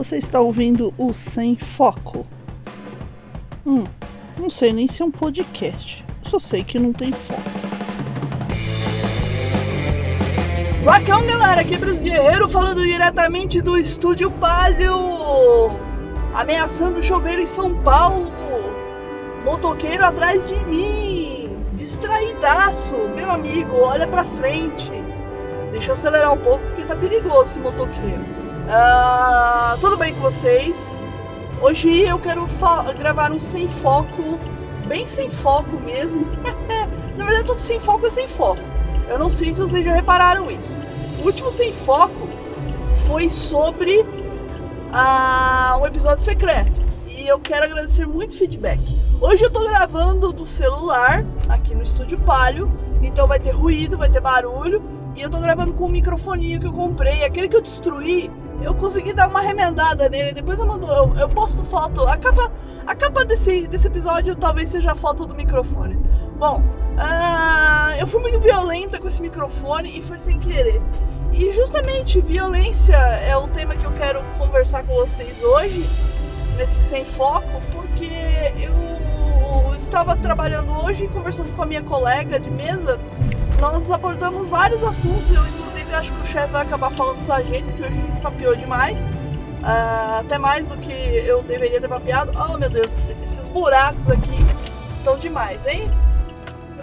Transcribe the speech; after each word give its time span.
Você 0.00 0.16
está 0.16 0.40
ouvindo 0.40 0.94
o 0.96 1.12
Sem 1.12 1.56
Foco. 1.56 2.26
Hum, 3.66 3.84
não 4.38 4.48
sei 4.48 4.72
nem 4.72 4.88
se 4.88 5.02
é 5.02 5.04
um 5.04 5.10
podcast. 5.10 6.02
Só 6.22 6.38
sei 6.38 6.64
que 6.64 6.78
não 6.78 6.90
tem 6.90 7.12
foco. 7.12 7.42
Lacão, 10.82 11.26
galera, 11.26 11.60
aqui 11.60 11.74
é 11.74 11.76
Bras 11.76 12.00
Guerreiro 12.00 12.48
falando 12.48 12.80
diretamente 12.80 13.60
do 13.60 13.76
Estúdio 13.76 14.30
Palio. 14.30 15.68
Ameaçando 16.32 17.02
chover 17.02 17.38
em 17.38 17.46
São 17.46 17.76
Paulo. 17.82 18.32
Motoqueiro 19.44 20.02
atrás 20.02 20.48
de 20.48 20.56
mim. 20.64 21.62
Distraídaço, 21.74 22.96
meu 23.14 23.30
amigo, 23.30 23.76
olha 23.76 24.06
pra 24.06 24.24
frente. 24.24 24.90
Deixa 25.72 25.90
eu 25.90 25.92
acelerar 25.92 26.32
um 26.32 26.38
pouco 26.38 26.64
porque 26.68 26.84
tá 26.84 26.96
perigoso 26.96 27.42
esse 27.42 27.60
motoqueiro. 27.60 28.49
Uh, 28.70 29.76
tudo 29.80 29.96
bem 29.96 30.14
com 30.14 30.20
vocês? 30.20 31.00
Hoje 31.60 32.02
eu 32.02 32.20
quero 32.20 32.46
gravar 32.96 33.32
um 33.32 33.40
sem 33.40 33.68
foco, 33.68 34.38
bem 34.86 35.08
sem 35.08 35.28
foco 35.28 35.72
mesmo. 35.80 36.24
Na 37.18 37.24
verdade, 37.24 37.46
tudo 37.46 37.60
sem 37.60 37.80
foco 37.80 38.06
é 38.06 38.10
sem 38.10 38.28
foco. 38.28 38.60
Eu 39.08 39.18
não 39.18 39.28
sei 39.28 39.52
se 39.52 39.60
vocês 39.60 39.84
já 39.84 39.92
repararam 39.92 40.48
isso. 40.48 40.78
O 41.20 41.26
último 41.26 41.50
sem 41.50 41.72
foco 41.72 42.28
foi 43.08 43.28
sobre 43.28 44.02
uh, 44.02 45.80
um 45.80 45.86
episódio 45.86 46.22
secreto. 46.22 46.80
E 47.08 47.26
eu 47.26 47.40
quero 47.40 47.64
agradecer 47.64 48.06
muito 48.06 48.30
o 48.30 48.36
feedback. 48.36 48.80
Hoje 49.20 49.46
eu 49.46 49.50
tô 49.50 49.64
gravando 49.64 50.32
do 50.32 50.46
celular, 50.46 51.24
aqui 51.48 51.74
no 51.74 51.82
Estúdio 51.82 52.20
Palio. 52.20 52.70
Então 53.02 53.26
vai 53.26 53.40
ter 53.40 53.50
ruído, 53.50 53.98
vai 53.98 54.08
ter 54.08 54.20
barulho. 54.20 54.80
E 55.16 55.22
eu 55.22 55.28
tô 55.28 55.40
gravando 55.40 55.72
com 55.72 55.86
o 55.86 55.88
microfoninho 55.88 56.60
que 56.60 56.66
eu 56.68 56.72
comprei. 56.72 57.24
Aquele 57.24 57.48
que 57.48 57.56
eu 57.56 57.60
destruí, 57.60 58.30
eu 58.62 58.74
consegui 58.74 59.12
dar 59.12 59.28
uma 59.28 59.40
remendada 59.40 60.08
nele. 60.08 60.32
Depois 60.32 60.58
eu 60.58 60.66
mando, 60.66 60.86
eu, 60.86 61.12
eu 61.14 61.28
posto 61.28 61.62
foto. 61.64 62.04
A 62.06 62.16
capa, 62.16 62.50
a 62.86 62.94
capa 62.94 63.24
desse, 63.24 63.66
desse 63.66 63.86
episódio 63.86 64.36
talvez 64.36 64.70
seja 64.70 64.92
a 64.92 64.94
foto 64.94 65.26
do 65.26 65.34
microfone. 65.34 65.96
Bom, 66.38 66.62
uh, 66.96 67.98
eu 67.98 68.06
fui 68.06 68.20
muito 68.20 68.40
violenta 68.40 68.98
com 68.98 69.08
esse 69.08 69.20
microfone 69.22 69.98
e 69.98 70.02
foi 70.02 70.18
sem 70.18 70.38
querer. 70.38 70.80
E 71.32 71.52
justamente 71.52 72.20
violência 72.20 72.96
é 72.96 73.36
o 73.36 73.46
tema 73.48 73.74
que 73.76 73.84
eu 73.84 73.92
quero 73.92 74.22
conversar 74.36 74.84
com 74.84 74.94
vocês 74.94 75.42
hoje, 75.42 75.88
nesse 76.56 76.82
sem 76.82 77.04
foco, 77.04 77.60
porque 77.72 78.10
eu 78.60 79.74
estava 79.74 80.16
trabalhando 80.16 80.72
hoje 80.84 81.08
conversando 81.08 81.54
com 81.54 81.62
a 81.62 81.66
minha 81.66 81.82
colega 81.82 82.38
de 82.38 82.50
mesa 82.50 82.98
nós 83.60 83.90
abordamos 83.90 84.48
vários 84.48 84.82
assuntos. 84.82 85.30
Eu, 85.30 85.46
inclusive, 85.46 85.69
acho 85.94 86.12
que 86.12 86.20
o 86.20 86.24
chefe 86.26 86.52
vai 86.52 86.62
acabar 86.62 86.90
falando 86.90 87.24
com 87.26 87.32
a 87.32 87.42
gente, 87.42 87.64
porque 87.64 87.82
hoje 87.82 87.92
a 87.92 88.06
gente 88.06 88.20
papeou 88.20 88.56
demais. 88.56 89.00
Uh, 89.60 90.20
até 90.20 90.38
mais 90.38 90.68
do 90.70 90.76
que 90.78 90.92
eu 90.92 91.42
deveria 91.42 91.80
ter 91.80 91.88
papeado. 91.88 92.32
Oh, 92.38 92.56
meu 92.56 92.68
Deus, 92.68 93.10
esses 93.22 93.48
buracos 93.48 94.08
aqui 94.08 94.38
estão 94.98 95.16
demais, 95.18 95.66
hein? 95.66 95.90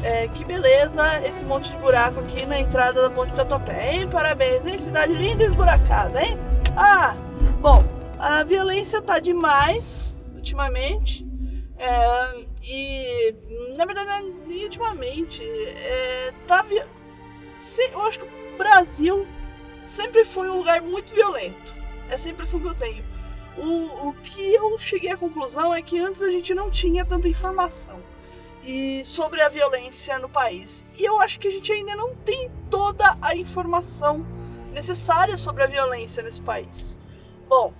É, 0.04 0.28
que 0.28 0.46
beleza 0.46 1.04
esse 1.26 1.44
monte 1.44 1.72
de 1.72 1.78
buraco 1.78 2.20
aqui 2.20 2.46
na 2.46 2.60
entrada 2.60 3.02
da 3.02 3.10
Ponte 3.10 3.34
Tatuapé, 3.34 3.96
hein? 3.96 4.08
Parabéns, 4.08 4.66
hein? 4.66 4.78
Cidade 4.78 5.14
linda 5.14 5.44
e 5.44 5.48
esburacada, 5.48 6.24
hein? 6.24 6.38
Ah, 6.76 7.16
bom, 7.60 7.84
a 8.20 8.44
violência 8.44 9.02
tá 9.02 9.18
demais 9.18 10.16
ultimamente. 10.36 11.26
É, 11.80 12.46
e 12.70 13.36
na 13.76 13.86
verdade, 13.86 14.34
nem 14.48 14.66
ultimamente, 14.66 15.44
é, 15.44 16.34
tá, 16.48 16.66
eu 16.72 18.02
acho 18.02 18.20
que 18.20 18.28
Brasil 18.58 19.28
sempre 19.86 20.26
foi 20.26 20.50
um 20.50 20.58
lugar 20.58 20.82
muito 20.82 21.14
violento. 21.14 21.76
Essa 22.10 22.28
é 22.28 22.32
a 22.32 22.34
impressão 22.34 22.60
que 22.60 22.68
eu 22.68 22.76
tenho. 22.76 23.04
O, 23.58 24.10
o 24.10 24.14
que 24.14 24.54
eu 24.54 24.78
cheguei 24.78 25.12
à 25.12 25.18
conclusão 25.18 25.74
é 25.74 25.82
que 25.82 26.00
antes 26.00 26.22
a 26.22 26.32
gente 26.32 26.54
não 26.54 26.70
tinha 26.70 27.06
tanta 27.06 27.28
informação 27.28 28.00
e 28.64 29.04
sobre 29.06 29.42
a 29.42 29.50
violência 29.50 30.20
no 30.20 30.30
país. 30.30 30.86
E 30.98 31.06
eu 31.06 31.20
acho 31.22 31.40
que 31.40 31.48
a 31.48 31.52
gente 31.52 31.72
ainda 31.72 31.96
não 31.96 32.14
tem 32.16 32.52
toda 32.70 33.18
a 33.22 33.36
informação 33.36 34.26
necessária 34.74 35.38
sobre 35.38 35.64
a 35.64 35.68
violência 35.68 36.22
nesse 36.22 36.42
país. 36.42 37.00
Bom, 37.48 37.74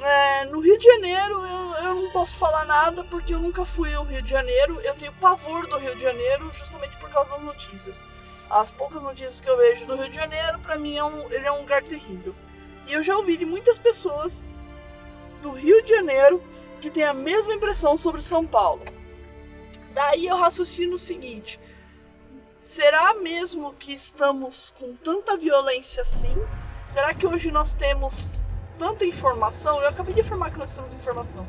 é, 0.00 0.44
no 0.46 0.60
Rio 0.60 0.78
de 0.78 0.84
Janeiro 0.84 1.44
eu, 1.44 1.84
eu 1.84 1.94
não 1.94 2.10
posso 2.10 2.36
falar 2.36 2.64
nada 2.64 3.04
porque 3.04 3.34
eu 3.34 3.38
nunca 3.38 3.64
fui 3.64 3.94
ao 3.94 4.04
Rio 4.04 4.22
de 4.22 4.30
Janeiro. 4.30 4.80
Eu 4.80 4.94
tenho 4.94 5.12
pavor 5.14 5.66
do 5.66 5.76
Rio 5.78 5.94
de 5.94 6.02
Janeiro 6.02 6.50
justamente 6.52 6.96
por 6.96 7.10
causa 7.10 7.30
das 7.30 7.42
notícias. 7.42 8.04
As 8.50 8.70
poucas 8.70 9.02
notícias 9.02 9.40
que 9.40 9.48
eu 9.48 9.56
vejo 9.56 9.86
do 9.86 9.96
Rio 9.96 10.08
de 10.08 10.16
Janeiro, 10.16 10.58
para 10.60 10.78
mim, 10.78 10.96
é 10.96 11.04
um, 11.04 11.30
ele 11.30 11.46
é 11.46 11.52
um 11.52 11.60
lugar 11.60 11.82
terrível. 11.82 12.34
E 12.86 12.92
eu 12.92 13.02
já 13.02 13.16
ouvi 13.16 13.36
de 13.36 13.44
muitas 13.44 13.78
pessoas 13.78 14.44
do 15.42 15.50
Rio 15.50 15.82
de 15.82 15.90
Janeiro 15.90 16.42
que 16.80 16.90
têm 16.90 17.04
a 17.04 17.12
mesma 17.12 17.54
impressão 17.54 17.96
sobre 17.96 18.22
São 18.22 18.46
Paulo. 18.46 18.82
Daí 19.92 20.26
eu 20.26 20.36
raciocino 20.36 20.94
o 20.94 20.98
seguinte: 20.98 21.60
será 22.58 23.14
mesmo 23.14 23.74
que 23.74 23.92
estamos 23.92 24.70
com 24.78 24.94
tanta 24.96 25.36
violência 25.36 26.02
assim? 26.02 26.36
Será 26.86 27.12
que 27.12 27.26
hoje 27.26 27.50
nós 27.50 27.74
temos 27.74 28.42
tanta 28.78 29.04
informação. 29.04 29.82
Eu 29.82 29.88
acabei 29.88 30.14
de 30.14 30.20
afirmar 30.20 30.52
que 30.52 30.58
nós 30.58 30.74
temos 30.74 30.94
informação. 30.94 31.46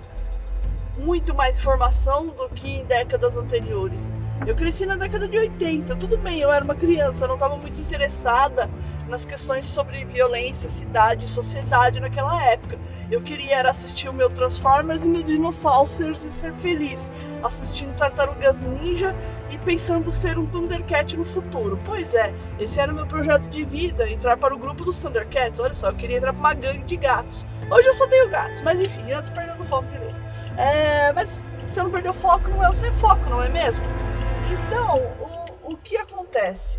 Muito 0.99 1.33
mais 1.33 1.57
informação 1.57 2.27
do 2.27 2.49
que 2.49 2.69
em 2.69 2.83
décadas 2.83 3.37
anteriores. 3.37 4.13
Eu 4.45 4.53
cresci 4.53 4.85
na 4.85 4.97
década 4.97 5.29
de 5.29 5.37
80. 5.37 5.95
Tudo 5.95 6.17
bem, 6.17 6.39
eu 6.39 6.51
era 6.51 6.63
uma 6.63 6.75
criança, 6.75 7.25
não 7.25 7.35
estava 7.35 7.55
muito 7.55 7.79
interessada 7.79 8.69
nas 9.07 9.25
questões 9.25 9.65
sobre 9.65 10.03
violência, 10.03 10.67
cidade, 10.67 11.27
sociedade 11.27 12.01
naquela 12.01 12.43
época. 12.43 12.77
Eu 13.09 13.21
queria 13.21 13.55
era 13.55 13.69
assistir 13.69 14.09
o 14.09 14.13
meu 14.13 14.29
Transformers 14.29 15.05
e 15.05 15.09
meu 15.09 15.23
Dinossauros 15.23 15.99
e 15.99 16.29
ser 16.29 16.53
feliz, 16.53 17.11
assistindo 17.43 17.95
Tartarugas 17.95 18.61
Ninja 18.61 19.15
e 19.49 19.57
pensando 19.57 20.11
ser 20.11 20.37
um 20.37 20.45
Thundercat 20.45 21.15
no 21.17 21.25
futuro. 21.25 21.79
Pois 21.85 22.13
é, 22.13 22.31
esse 22.59 22.79
era 22.79 22.91
o 22.91 22.95
meu 22.95 23.07
projeto 23.07 23.49
de 23.49 23.63
vida, 23.63 24.09
entrar 24.09 24.37
para 24.37 24.53
o 24.53 24.59
grupo 24.59 24.83
dos 24.83 25.01
Thundercats. 25.01 25.59
Olha 25.59 25.73
só, 25.73 25.87
eu 25.87 25.95
queria 25.95 26.17
entrar 26.17 26.33
para 26.33 26.39
uma 26.39 26.53
gangue 26.53 26.83
de 26.83 26.97
gatos. 26.97 27.47
Hoje 27.71 27.87
eu 27.87 27.93
só 27.93 28.05
tenho 28.07 28.29
gatos, 28.29 28.61
mas 28.61 28.79
enfim, 28.79 29.09
eu 29.09 29.23
tô 29.23 29.31
perdendo 29.31 29.63
foco 29.63 29.87
de. 29.87 30.08
É, 31.09 31.13
mas 31.13 31.49
se 31.65 31.79
eu 31.79 31.85
não 31.85 31.91
perder 31.91 32.09
o 32.09 32.13
foco, 32.13 32.51
não 32.51 32.63
é 32.63 32.69
o 32.69 32.73
sem 32.73 32.91
foco, 32.93 33.27
não 33.31 33.41
é 33.41 33.49
mesmo? 33.49 33.83
Então, 34.51 34.95
o, 35.63 35.73
o 35.73 35.77
que 35.77 35.97
acontece? 35.97 36.77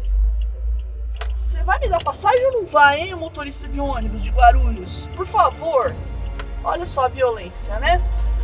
Você 1.42 1.60
vai 1.64 1.80
me 1.80 1.88
dar 1.88 2.00
passagem 2.00 2.46
ou 2.46 2.52
não 2.60 2.66
vai, 2.66 3.00
hein, 3.00 3.14
motorista 3.16 3.66
de 3.66 3.80
ônibus 3.80 4.22
de 4.22 4.30
Guarulhos? 4.30 5.08
Por 5.16 5.26
favor. 5.26 5.92
Olha 6.62 6.86
só 6.86 7.06
a 7.06 7.08
violência, 7.08 7.76
né? 7.80 8.00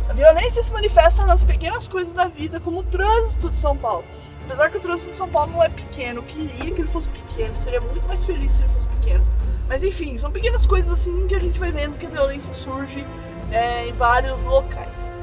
A 0.09 0.13
violência 0.13 0.61
se 0.61 0.73
manifesta 0.73 1.25
nas 1.25 1.45
pequenas 1.45 1.87
coisas 1.87 2.13
da 2.13 2.27
vida, 2.27 2.59
como 2.59 2.79
o 2.79 2.83
trânsito 2.83 3.49
de 3.49 3.57
São 3.57 3.77
Paulo. 3.77 4.03
Apesar 4.43 4.69
que 4.69 4.77
o 4.77 4.81
trânsito 4.81 5.11
de 5.11 5.17
São 5.17 5.29
Paulo 5.29 5.53
não 5.53 5.63
é 5.63 5.69
pequeno, 5.69 6.19
eu 6.19 6.23
queria 6.23 6.73
que 6.73 6.81
ele 6.81 6.89
fosse 6.89 7.07
pequeno, 7.07 7.55
seria 7.55 7.79
muito 7.79 8.05
mais 8.09 8.25
feliz 8.25 8.51
se 8.51 8.61
ele 8.61 8.73
fosse 8.73 8.89
pequeno. 8.89 9.25
Mas 9.69 9.85
enfim, 9.85 10.17
são 10.17 10.31
pequenas 10.31 10.65
coisas 10.65 10.91
assim 10.91 11.27
que 11.27 11.35
a 11.35 11.39
gente 11.39 11.57
vai 11.57 11.71
vendo 11.71 11.97
que 11.97 12.05
a 12.05 12.09
violência 12.09 12.51
surge 12.51 13.07
é, 13.51 13.87
em 13.87 13.93
vários 13.93 14.41
locais. 14.43 15.15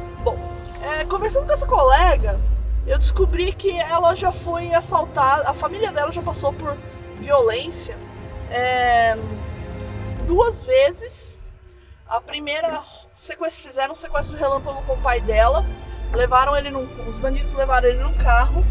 É, 0.85 1.03
conversando 1.07 1.47
com 1.47 1.53
essa 1.53 1.67
colega, 1.67 2.39
eu 2.87 2.99
descobri 2.99 3.55
que 3.55 3.71
ela 3.81 4.15
já 4.15 4.31
foi 4.31 4.75
assaltada, 4.75 5.49
a 5.49 5.55
família 5.55 5.91
dela 5.91 6.13
já 6.13 6.21
passou 6.21 6.53
por 6.53 6.77
violência 7.19 7.97
é, 8.51 9.17
duas 10.27 10.63
vezes. 10.63 11.39
A 12.07 12.21
primeira 12.21 12.83
sequestro, 13.15 13.67
fizeram 13.67 13.93
um 13.93 13.95
sequestro 13.95 14.37
relâmpago 14.37 14.83
com 14.83 14.93
o 14.93 15.01
pai 15.01 15.23
dela, 15.23 15.65
levaram 16.13 16.55
ele 16.55 16.71
num, 16.71 16.87
os 17.09 17.19
bandidos 17.19 17.55
levaram 17.55 17.89
ele 17.89 18.03
num 18.03 18.13
carro 18.19 18.63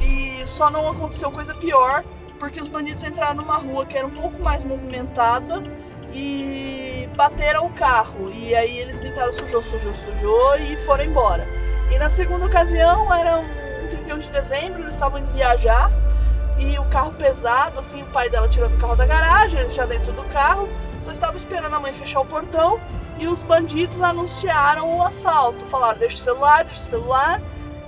e 0.00 0.46
só 0.46 0.70
não 0.70 0.88
aconteceu 0.88 1.28
coisa 1.32 1.52
pior 1.54 2.04
porque 2.38 2.60
os 2.60 2.68
bandidos 2.68 3.02
entraram 3.02 3.34
numa 3.34 3.56
rua 3.56 3.84
que 3.84 3.98
era 3.98 4.06
um 4.06 4.10
pouco 4.10 4.40
mais 4.44 4.62
movimentada 4.62 5.60
e 6.12 7.08
bateram 7.16 7.66
o 7.66 7.70
carro 7.70 8.30
e 8.32 8.54
aí 8.54 8.78
eles 8.78 8.98
gritaram 8.98 9.32
sujou, 9.32 9.62
sujou, 9.62 9.92
sujou 9.92 10.56
e 10.56 10.76
foram 10.78 11.04
embora. 11.04 11.46
E 11.90 11.98
na 11.98 12.08
segunda 12.08 12.46
ocasião 12.46 13.12
era 13.12 13.38
um 13.38 13.88
31 13.88 14.18
de 14.18 14.30
dezembro, 14.30 14.82
eles 14.82 14.94
estavam 14.94 15.18
indo 15.18 15.32
viajar 15.32 15.90
e 16.58 16.78
o 16.78 16.84
carro 16.86 17.12
pesado, 17.12 17.78
assim, 17.78 18.02
o 18.02 18.06
pai 18.06 18.28
dela 18.28 18.48
tirando 18.48 18.74
o 18.74 18.78
carro 18.78 18.96
da 18.96 19.06
garagem, 19.06 19.70
já 19.70 19.86
dentro 19.86 20.12
do 20.12 20.24
carro, 20.24 20.68
só 21.00 21.12
estava 21.12 21.36
esperando 21.36 21.74
a 21.74 21.80
mãe 21.80 21.92
fechar 21.92 22.20
o 22.20 22.26
portão 22.26 22.80
e 23.18 23.26
os 23.28 23.42
bandidos 23.42 24.02
anunciaram 24.02 24.96
o 24.96 25.02
assalto. 25.02 25.64
Falaram: 25.66 25.98
deixa 25.98 26.16
o 26.16 26.18
celular, 26.18 26.64
deixa 26.64 26.80
o 26.80 26.84
celular. 26.84 27.40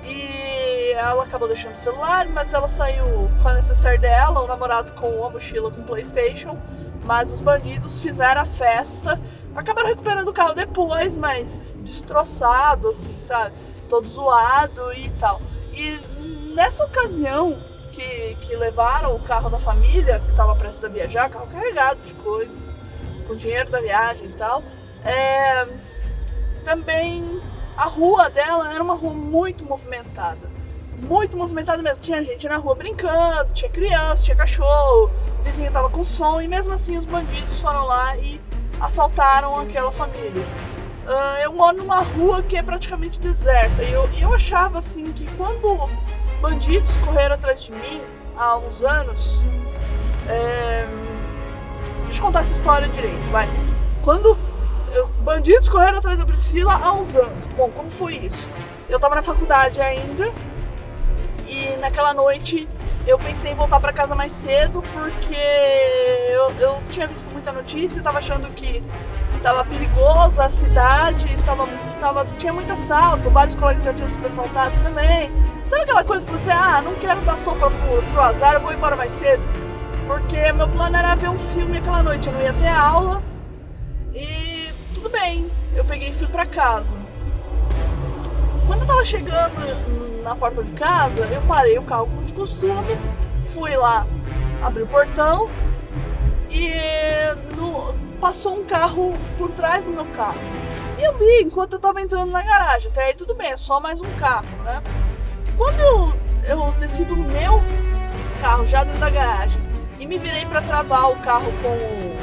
E 0.05 0.93
ela 0.93 1.25
acabou 1.25 1.47
deixando 1.47 1.75
o 1.75 1.77
celular, 1.77 2.27
mas 2.29 2.53
ela 2.53 2.67
saiu 2.67 3.31
com 3.43 3.49
a 3.49 3.55
necessaire 3.55 3.99
dela, 3.99 4.41
o 4.41 4.47
namorado 4.47 4.93
com 4.93 5.25
a 5.25 5.31
mochila 5.31 5.71
com 5.71 5.83
PlayStation. 5.83 6.59
Mas 7.11 7.33
os 7.33 7.41
bandidos 7.41 7.99
fizeram 7.99 8.43
a 8.43 8.45
festa, 8.45 9.21
acabaram 9.57 9.89
recuperando 9.89 10.29
o 10.29 10.33
carro 10.33 10.55
depois, 10.55 11.17
mas 11.17 11.77
destroçado, 11.81 12.87
assim, 12.87 13.13
sabe? 13.21 13.53
Todo 13.89 14.07
zoado 14.07 14.93
e 14.93 15.11
tal. 15.19 15.43
E 15.73 15.99
nessa 16.55 16.85
ocasião, 16.85 17.61
que, 17.91 18.37
que 18.37 18.55
levaram 18.55 19.17
o 19.17 19.19
carro 19.19 19.51
da 19.51 19.59
família, 19.59 20.21
que 20.21 20.31
estava 20.31 20.55
prestes 20.55 20.85
a 20.85 20.89
viajar, 20.89 21.29
carro 21.29 21.49
carregado 21.49 22.01
de 22.05 22.15
coisas, 22.15 22.77
com 23.27 23.35
dinheiro 23.35 23.69
da 23.73 23.81
viagem 23.81 24.27
e 24.29 24.33
tal. 24.35 24.63
É, 25.05 25.67
também 26.63 27.43
a 27.77 27.87
rua 27.87 28.31
dela 28.31 28.73
era 28.73 28.85
uma 28.85 28.95
rua 28.95 29.15
muito 29.15 29.65
movimentada. 29.65 30.49
Muito 31.03 31.37
movimentada 31.37 31.83
mesmo. 31.83 31.99
Tinha 32.03 32.23
gente 32.25 32.49
na 32.49 32.57
rua 32.57 32.75
brincando, 32.75 33.53
tinha 33.53 33.71
criança, 33.71 34.23
tinha 34.23 34.37
cachorro, 34.37 35.11
o 35.39 35.43
vizinho 35.43 35.71
tava 35.71 35.89
com 35.89 36.05
som, 36.05 36.41
e 36.41 36.49
mesmo 36.49 36.73
assim 36.73 36.97
os 36.97 37.07
bandidos 37.07 37.61
foram 37.61 37.85
lá 37.87 38.17
e 38.17 38.41
assaltaram 38.81 39.59
aquela 39.59 39.91
família. 39.91 40.45
Uh, 41.07 41.43
eu 41.43 41.53
moro 41.53 41.79
numa 41.79 42.01
rua 42.01 42.43
que 42.43 42.57
é 42.57 42.63
praticamente 42.63 43.19
deserta. 43.19 43.83
E 43.83 43.93
eu, 43.93 44.09
eu 44.21 44.35
achava 44.35 44.79
assim 44.79 45.13
que 45.13 45.27
quando 45.37 45.89
bandidos 46.41 46.97
correram 46.99 47.35
atrás 47.35 47.65
de 47.65 47.73
mim 47.73 48.03
há 48.37 48.57
uns 48.57 48.83
anos. 48.83 49.43
É... 50.29 50.87
Deixa 52.05 52.21
eu 52.21 52.27
contar 52.27 52.41
essa 52.41 52.53
história 52.53 52.89
direito, 52.89 53.31
vai. 53.31 53.49
Quando 54.03 54.39
bandidos 55.23 55.69
correram 55.69 55.99
atrás 55.99 56.19
da 56.19 56.27
Priscila 56.27 56.75
há 56.75 56.93
uns 56.93 57.17
anos. 57.17 57.45
Bom, 57.57 57.71
como 57.71 57.91
foi 57.91 58.15
isso? 58.17 58.51
Eu 58.89 58.99
tava 58.99 59.15
na 59.15 59.23
faculdade 59.23 59.81
ainda 59.81 60.33
e 61.51 61.77
naquela 61.79 62.15
noite 62.15 62.69
eu 63.07 63.19
pensei 63.19 63.51
em 63.51 63.55
voltar 63.55 63.81
para 63.81 63.93
casa 63.93 64.15
mais 64.15 64.31
cedo 64.31 64.83
porque 64.93 65.35
eu, 66.31 66.51
eu 66.61 66.83
tinha 66.91 67.09
visto 67.09 67.31
muita 67.33 67.51
notícia, 67.51 68.01
tava 68.01 68.19
achando 68.19 68.49
que 68.51 68.83
tava 69.43 69.65
perigoso 69.65 70.41
a 70.41 70.49
cidade, 70.49 71.37
tava, 71.45 71.67
tava, 71.99 72.27
tinha 72.39 72.53
muito 72.53 72.73
assalto, 72.73 73.31
vários 73.31 73.57
colegas 73.57 73.85
já 73.85 73.95
tinham 73.95 74.09
sido 74.09 74.27
assaltados 74.27 74.81
também. 74.83 75.33
Sabe 75.67 75.83
aquela 75.83 76.05
coisa 76.05 76.27
que 76.27 76.33
você, 76.33 76.51
ah, 76.51 76.81
não 76.83 76.95
quero 76.97 77.21
dar 77.23 77.37
sopa 77.37 77.71
pro, 77.71 78.03
pro 78.13 78.23
azar, 78.23 78.55
eu 78.55 78.61
vou 78.61 78.73
embora 78.73 78.95
mais 78.95 79.13
cedo? 79.13 79.43
Porque 80.07 80.53
meu 80.53 80.69
plano 80.69 80.97
era 80.97 81.15
ver 81.15 81.31
um 81.31 81.39
filme 81.39 81.79
aquela 81.79 82.03
noite, 82.03 82.27
eu 82.27 82.33
não 82.33 82.43
ia 82.43 82.53
ter 82.53 82.69
aula. 82.69 83.23
E 84.15 84.71
tudo 84.95 85.09
bem, 85.09 85.51
eu 85.75 85.85
peguei 85.85 86.11
e 86.11 86.13
fui 86.13 86.27
pra 86.27 86.45
casa. 86.47 86.97
Quando 88.67 88.83
eu 88.83 88.87
tava 88.87 89.05
chegando 89.05 90.10
na 90.21 90.35
porta 90.37 90.63
de 90.63 90.73
casa, 90.73 91.23
eu 91.23 91.41
parei 91.43 91.79
o 91.79 91.83
carro 91.83 92.07
como 92.07 92.23
de 92.25 92.33
costume, 92.33 92.97
fui 93.47 93.77
lá 93.77 94.07
abrir 94.63 94.83
o 94.83 94.87
portão 94.87 95.49
e 96.51 96.71
no, 97.57 97.95
passou 98.21 98.59
um 98.61 98.65
carro 98.65 99.13
por 99.39 99.51
trás 99.53 99.85
do 99.85 99.91
meu 99.91 100.05
carro. 100.07 100.39
E 100.99 101.03
eu 101.03 101.17
vi 101.17 101.43
enquanto 101.43 101.75
eu 101.75 101.79
tava 101.79 102.01
entrando 102.01 102.31
na 102.31 102.43
garagem. 102.43 102.91
Até 102.91 103.07
aí 103.07 103.15
tudo 103.15 103.35
bem, 103.35 103.51
é 103.51 103.57
só 103.57 103.81
mais 103.81 104.01
um 104.01 104.11
carro, 104.19 104.49
né? 104.65 104.83
Quando 105.57 105.81
eu, 105.81 106.13
eu 106.49 106.73
desci 106.79 107.05
do 107.05 107.17
meu 107.17 107.61
carro 108.41 108.67
já 108.67 108.85
dentro 108.85 109.01
da 109.01 109.11
garagem 109.11 109.61
e 109.99 110.07
me 110.07 110.19
virei 110.19 110.45
para 110.47 110.63
travar 110.63 111.11
o 111.11 111.17
carro 111.17 111.51
com, 111.63 112.17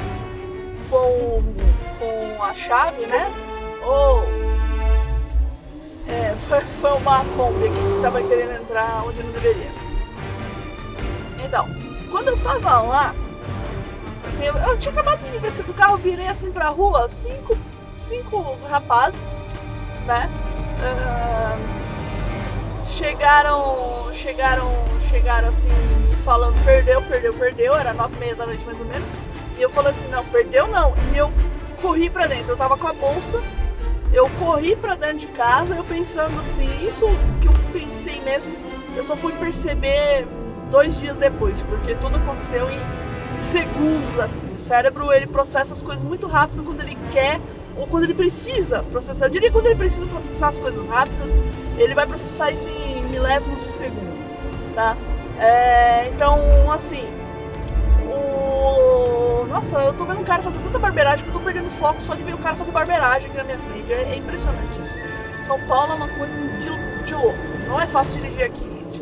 com, 0.89 1.43
com 1.99 2.43
a 2.43 2.53
chave, 2.53 3.05
né? 3.07 3.31
Ou. 3.83 4.46
É, 6.09 6.35
foi, 6.47 6.61
foi 6.61 6.91
uma 6.91 7.19
aqui 7.19 7.25
que 7.25 8.01
tava 8.01 8.21
querendo 8.23 8.61
entrar 8.61 9.03
onde 9.05 9.21
não 9.23 9.31
deveria. 9.31 9.71
Então, 11.43 11.67
quando 12.09 12.29
eu 12.29 12.37
tava 12.37 12.81
lá, 12.81 13.13
Assim, 14.27 14.43
eu, 14.43 14.55
eu, 14.57 14.77
tinha 14.77 14.91
acabado 14.91 15.23
de 15.31 15.39
descer 15.39 15.65
do 15.65 15.73
carro, 15.73 15.97
virei 15.97 16.27
assim 16.27 16.51
pra 16.51 16.67
rua, 16.67 17.07
cinco, 17.07 17.57
cinco 17.97 18.57
rapazes, 18.69 19.41
né? 20.05 20.29
Uh, 20.83 21.57
chegaram, 22.85 24.09
chegaram, 24.11 24.69
chegaram 25.09 25.47
assim, 25.47 25.69
falando 26.25 26.61
perdeu, 26.65 27.01
perdeu, 27.03 27.33
perdeu, 27.33 27.75
era 27.75 27.93
nove 27.93 28.17
e 28.17 28.19
meia 28.19 28.35
da 28.35 28.45
noite 28.45 28.65
mais 28.65 28.81
ou 28.81 28.85
menos. 28.85 29.09
E 29.57 29.61
eu 29.61 29.69
falei 29.69 29.91
assim, 29.91 30.09
não, 30.09 30.25
perdeu 30.25 30.67
não. 30.67 30.93
E 31.13 31.17
eu 31.17 31.31
corri 31.81 32.09
pra 32.09 32.27
dentro, 32.27 32.51
eu 32.51 32.57
tava 32.57 32.77
com 32.77 32.87
a 32.87 32.93
bolsa, 32.93 33.41
eu 34.17 34.29
corri 34.39 34.75
pra 34.75 34.95
dentro 34.95 35.19
de 35.19 35.27
casa, 35.27 35.75
eu 35.75 35.83
pensando 35.83 36.39
assim, 36.39 36.67
isso 36.85 37.05
que 37.39 37.47
eu 37.47 37.53
pensei 37.71 38.19
mesmo, 38.21 38.51
eu 38.95 39.03
só 39.03 39.15
fui 39.15 39.31
perceber 39.33 40.27
dois 40.71 40.99
dias 40.99 41.17
depois, 41.17 41.61
porque 41.61 41.93
tudo 41.95 42.17
aconteceu 42.17 42.67
em 42.69 43.37
segundos 43.37 44.17
assim. 44.19 44.47
O 44.55 44.59
cérebro 44.59 45.13
ele 45.13 45.27
processa 45.27 45.73
as 45.73 45.83
coisas 45.83 46.03
muito 46.03 46.25
rápido 46.25 46.63
quando 46.63 46.81
ele 46.81 46.97
quer 47.11 47.39
ou 47.75 47.85
quando 47.85 48.05
ele 48.05 48.15
precisa 48.15 48.81
processar. 48.83 49.27
Eu 49.27 49.29
diria 49.29 49.49
que 49.49 49.53
quando 49.53 49.67
ele 49.67 49.75
precisa 49.75 50.07
processar 50.07 50.47
as 50.47 50.57
coisas 50.57 50.87
rápidas, 50.87 51.39
ele 51.77 51.93
vai 51.93 52.07
processar 52.07 52.51
isso 52.51 52.67
em 52.67 53.03
milésimos 53.03 53.61
de 53.61 53.69
segundo, 53.69 54.17
tá? 54.73 54.97
É, 55.39 56.07
então, 56.07 56.39
assim. 56.71 57.16
Nossa, 59.57 59.75
eu 59.79 59.93
tô 59.93 60.05
vendo 60.05 60.21
um 60.21 60.23
cara 60.23 60.43
fazer 60.43 60.59
tanta 60.59 60.77
barbeiragem 60.77 61.25
que 61.25 61.31
eu 61.31 61.33
tô 61.33 61.39
perdendo 61.43 61.67
foco 61.71 61.99
só 61.99 62.13
de 62.13 62.21
ver 62.21 62.35
o 62.35 62.37
cara 62.37 62.55
fazer 62.55 62.69
barbeiragem 62.69 63.27
aqui 63.27 63.37
na 63.37 63.43
minha 63.43 63.57
frente. 63.57 63.91
É, 63.91 64.13
é 64.13 64.15
impressionante 64.15 64.79
isso. 64.79 64.95
São 65.39 65.59
Paulo 65.61 65.93
é 65.93 65.95
uma 65.95 66.07
coisa 66.09 66.37
de, 66.37 67.05
de 67.05 67.13
louco. 67.15 67.39
Não 67.67 67.81
é 67.81 67.87
fácil 67.87 68.13
dirigir 68.13 68.43
aqui, 68.43 68.63
gente. 68.63 69.01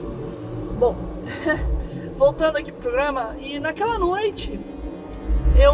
Bom... 0.80 0.96
voltando 2.16 2.56
aqui 2.56 2.72
pro 2.72 2.84
programa, 2.84 3.36
e 3.42 3.60
naquela 3.60 4.00
noite 4.00 4.58
eu. 5.60 5.74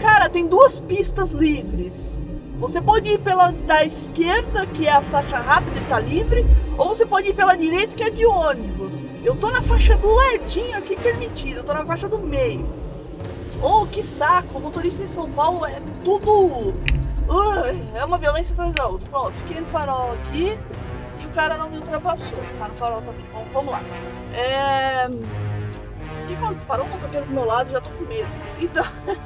Cara, 0.00 0.30
tem 0.30 0.46
duas 0.46 0.80
pistas 0.80 1.32
livres. 1.32 2.22
Você 2.58 2.80
pode 2.80 3.10
ir 3.10 3.18
pela 3.18 3.50
da 3.50 3.84
esquerda, 3.84 4.64
que 4.64 4.88
é 4.88 4.92
a 4.92 5.02
faixa 5.02 5.36
rápida 5.36 5.78
e 5.78 5.84
tá 5.84 6.00
livre, 6.00 6.46
ou 6.78 6.88
você 6.88 7.04
pode 7.04 7.28
ir 7.28 7.34
pela 7.34 7.54
direita, 7.54 7.94
que 7.94 8.04
é 8.04 8.08
de 8.08 8.24
ônibus. 8.24 9.02
Eu 9.22 9.36
tô 9.36 9.50
na 9.50 9.60
faixa 9.60 9.98
do 9.98 10.10
ladinho 10.10 10.78
aqui 10.78 10.96
permitido, 10.96 11.58
eu 11.58 11.64
tô 11.64 11.74
na 11.74 11.84
faixa 11.84 12.08
do 12.08 12.18
meio. 12.18 12.66
Oh, 13.62 13.86
que 13.86 14.02
saco! 14.02 14.60
Motorista 14.60 15.02
em 15.02 15.06
São 15.06 15.30
Paulo 15.32 15.64
é 15.64 15.80
tudo. 16.04 16.74
Uh, 17.28 17.96
é 17.96 18.04
uma 18.04 18.18
violência 18.18 18.52
atrás 18.52 18.74
da 18.74 18.86
outra. 18.86 19.08
Pronto, 19.08 19.32
fiquei 19.32 19.60
no 19.60 19.66
farol 19.66 20.12
aqui 20.12 20.58
e 21.20 21.26
o 21.26 21.30
cara 21.30 21.56
não 21.56 21.70
me 21.70 21.78
ultrapassou. 21.78 22.38
Tá 22.58 22.68
no 22.68 22.74
farol 22.74 23.02
também. 23.02 23.24
Bom, 23.32 23.44
vamos 23.52 23.72
lá. 23.72 23.80
É... 24.34 25.08
Que 26.28 26.36
quando 26.36 26.64
parou 26.66 26.86
um 26.86 26.90
motoqueiro 26.90 27.26
do 27.26 27.32
meu 27.32 27.44
lado, 27.44 27.70
já 27.70 27.80
tô 27.80 27.90
com 27.90 28.04
medo. 28.04 28.28
Então, 28.60 28.84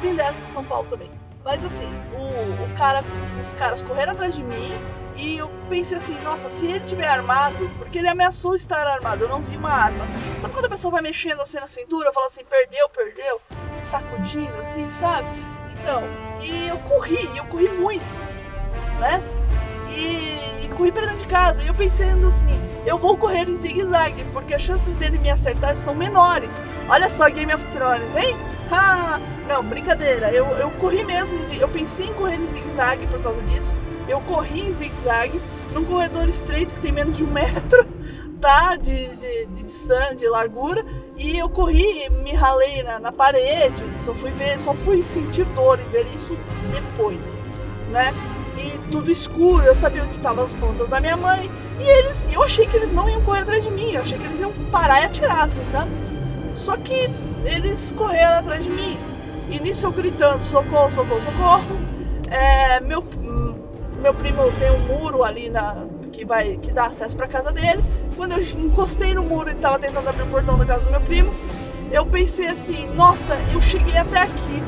tem 0.00 0.14
dessa 0.14 0.42
em 0.42 0.46
São 0.46 0.64
Paulo 0.64 0.88
também. 0.88 1.10
Mas 1.44 1.64
assim, 1.64 1.88
o, 2.14 2.64
o 2.64 2.76
cara, 2.76 3.00
os 3.40 3.52
caras 3.52 3.82
correram 3.82 4.12
atrás 4.12 4.34
de 4.34 4.42
mim 4.42 4.72
e 5.16 5.36
eu 5.38 5.48
pensei 5.68 5.96
assim, 5.96 6.18
nossa, 6.22 6.48
se 6.48 6.66
ele 6.66 6.80
tiver 6.86 7.06
armado, 7.06 7.70
porque 7.78 7.98
ele 7.98 8.08
ameaçou 8.08 8.54
estar 8.56 8.86
armado, 8.86 9.24
eu 9.24 9.28
não 9.28 9.40
vi 9.40 9.56
uma 9.56 9.70
arma. 9.70 10.04
Sabe 10.40 10.52
quando 10.52 10.66
a 10.66 10.70
pessoa 10.70 10.92
vai 10.92 11.02
mexendo 11.02 11.40
assim 11.40 11.58
na 11.58 11.66
cintura, 11.66 12.12
fala 12.12 12.26
assim, 12.26 12.44
perdeu, 12.44 12.88
perdeu, 12.88 13.40
sacudindo 13.72 14.54
assim, 14.58 14.88
sabe? 14.90 15.28
Então, 15.72 16.02
e 16.42 16.68
eu 16.68 16.78
corri, 16.78 17.36
eu 17.36 17.44
corri 17.44 17.68
muito, 17.68 18.04
né? 18.98 19.22
E, 19.90 20.64
e 20.64 20.68
corri 20.76 20.90
pra 20.90 21.02
dentro 21.02 21.18
de 21.18 21.26
casa. 21.26 21.62
E 21.62 21.68
eu 21.68 21.74
pensando 21.74 22.26
assim, 22.26 22.58
eu 22.84 22.98
vou 22.98 23.16
correr 23.16 23.48
em 23.48 23.56
zigue-zague, 23.56 24.24
porque 24.32 24.54
as 24.54 24.62
chances 24.62 24.96
dele 24.96 25.18
me 25.18 25.30
acertar 25.30 25.76
são 25.76 25.94
menores. 25.94 26.60
Olha 26.88 27.08
só 27.08 27.28
Game 27.30 27.52
of 27.54 27.64
Thrones, 27.66 28.16
hein? 28.16 28.36
Ah, 28.70 29.20
não, 29.46 29.62
brincadeira. 29.62 30.30
Eu, 30.32 30.46
eu 30.56 30.70
corri 30.72 31.04
mesmo, 31.04 31.38
eu 31.60 31.68
pensei 31.68 32.06
em 32.06 32.14
correr 32.14 32.36
em 32.36 32.46
zigue-zague 32.46 33.06
por 33.06 33.22
causa 33.22 33.40
disso. 33.42 33.74
Eu 34.08 34.20
corri 34.20 34.68
em 34.68 34.72
zigue-zague 34.72 35.40
num 35.72 35.84
corredor 35.84 36.28
estreito 36.28 36.74
que 36.74 36.80
tem 36.80 36.92
menos 36.92 37.16
de 37.16 37.24
um 37.24 37.30
metro, 37.30 37.86
tá? 38.40 38.76
De, 38.76 39.08
de, 39.16 39.46
de 39.46 40.16
de 40.16 40.28
largura. 40.28 40.84
E 41.16 41.38
eu 41.38 41.48
corri, 41.48 42.08
me 42.22 42.32
ralei 42.32 42.82
na, 42.82 42.98
na 42.98 43.12
parede. 43.12 43.82
Só 43.96 44.14
fui 44.14 44.30
ver, 44.30 44.58
só 44.58 44.74
fui 44.74 45.02
sentir 45.02 45.44
dor 45.46 45.80
e 45.80 45.84
ver 45.84 46.06
isso 46.14 46.36
depois, 46.70 47.40
né? 47.90 48.12
e 48.56 48.78
tudo 48.90 49.10
escuro, 49.10 49.64
eu 49.64 49.74
sabia 49.74 50.04
onde 50.04 50.16
estavam 50.16 50.44
as 50.44 50.54
contas 50.54 50.88
da 50.90 51.00
minha 51.00 51.16
mãe. 51.16 51.50
E 51.78 51.82
eles, 51.82 52.32
eu 52.32 52.42
achei 52.42 52.66
que 52.66 52.76
eles 52.76 52.92
não 52.92 53.08
iam 53.08 53.22
correr 53.22 53.40
atrás 53.40 53.64
de 53.64 53.70
mim, 53.70 53.92
eu 53.92 54.02
achei 54.02 54.18
que 54.18 54.24
eles 54.24 54.40
iam 54.40 54.52
parar 54.70 55.02
e 55.02 55.04
atirar, 55.06 55.44
assim, 55.44 55.64
sabe? 55.66 55.90
Só 56.54 56.76
que 56.76 57.10
eles 57.44 57.92
correram 57.92 58.38
atrás 58.38 58.62
de 58.62 58.70
mim. 58.70 58.98
E 59.50 59.58
nisso 59.58 59.86
eu 59.86 59.92
gritando, 59.92 60.42
socorro, 60.42 60.90
socorro, 60.90 61.20
socorro. 61.20 61.64
É, 62.30 62.80
meu, 62.80 63.04
meu 64.04 64.12
primo 64.12 64.52
tem 64.58 64.70
um 64.70 64.80
muro 64.80 65.24
ali 65.24 65.48
na, 65.48 65.86
que, 66.12 66.26
vai, 66.26 66.58
que 66.58 66.70
dá 66.70 66.86
acesso 66.86 67.16
para 67.16 67.26
casa 67.26 67.50
dele. 67.50 67.82
Quando 68.16 68.32
eu 68.32 68.42
encostei 68.42 69.14
no 69.14 69.24
muro 69.24 69.48
e 69.48 69.54
estava 69.54 69.78
tentando 69.78 70.06
abrir 70.06 70.24
o 70.24 70.26
portão 70.26 70.58
da 70.58 70.66
casa 70.66 70.84
do 70.84 70.90
meu 70.90 71.00
primo, 71.00 71.32
eu 71.90 72.04
pensei 72.04 72.48
assim, 72.48 72.86
nossa, 72.94 73.34
eu 73.50 73.62
cheguei 73.62 73.96
até 73.96 74.20
aqui 74.20 74.62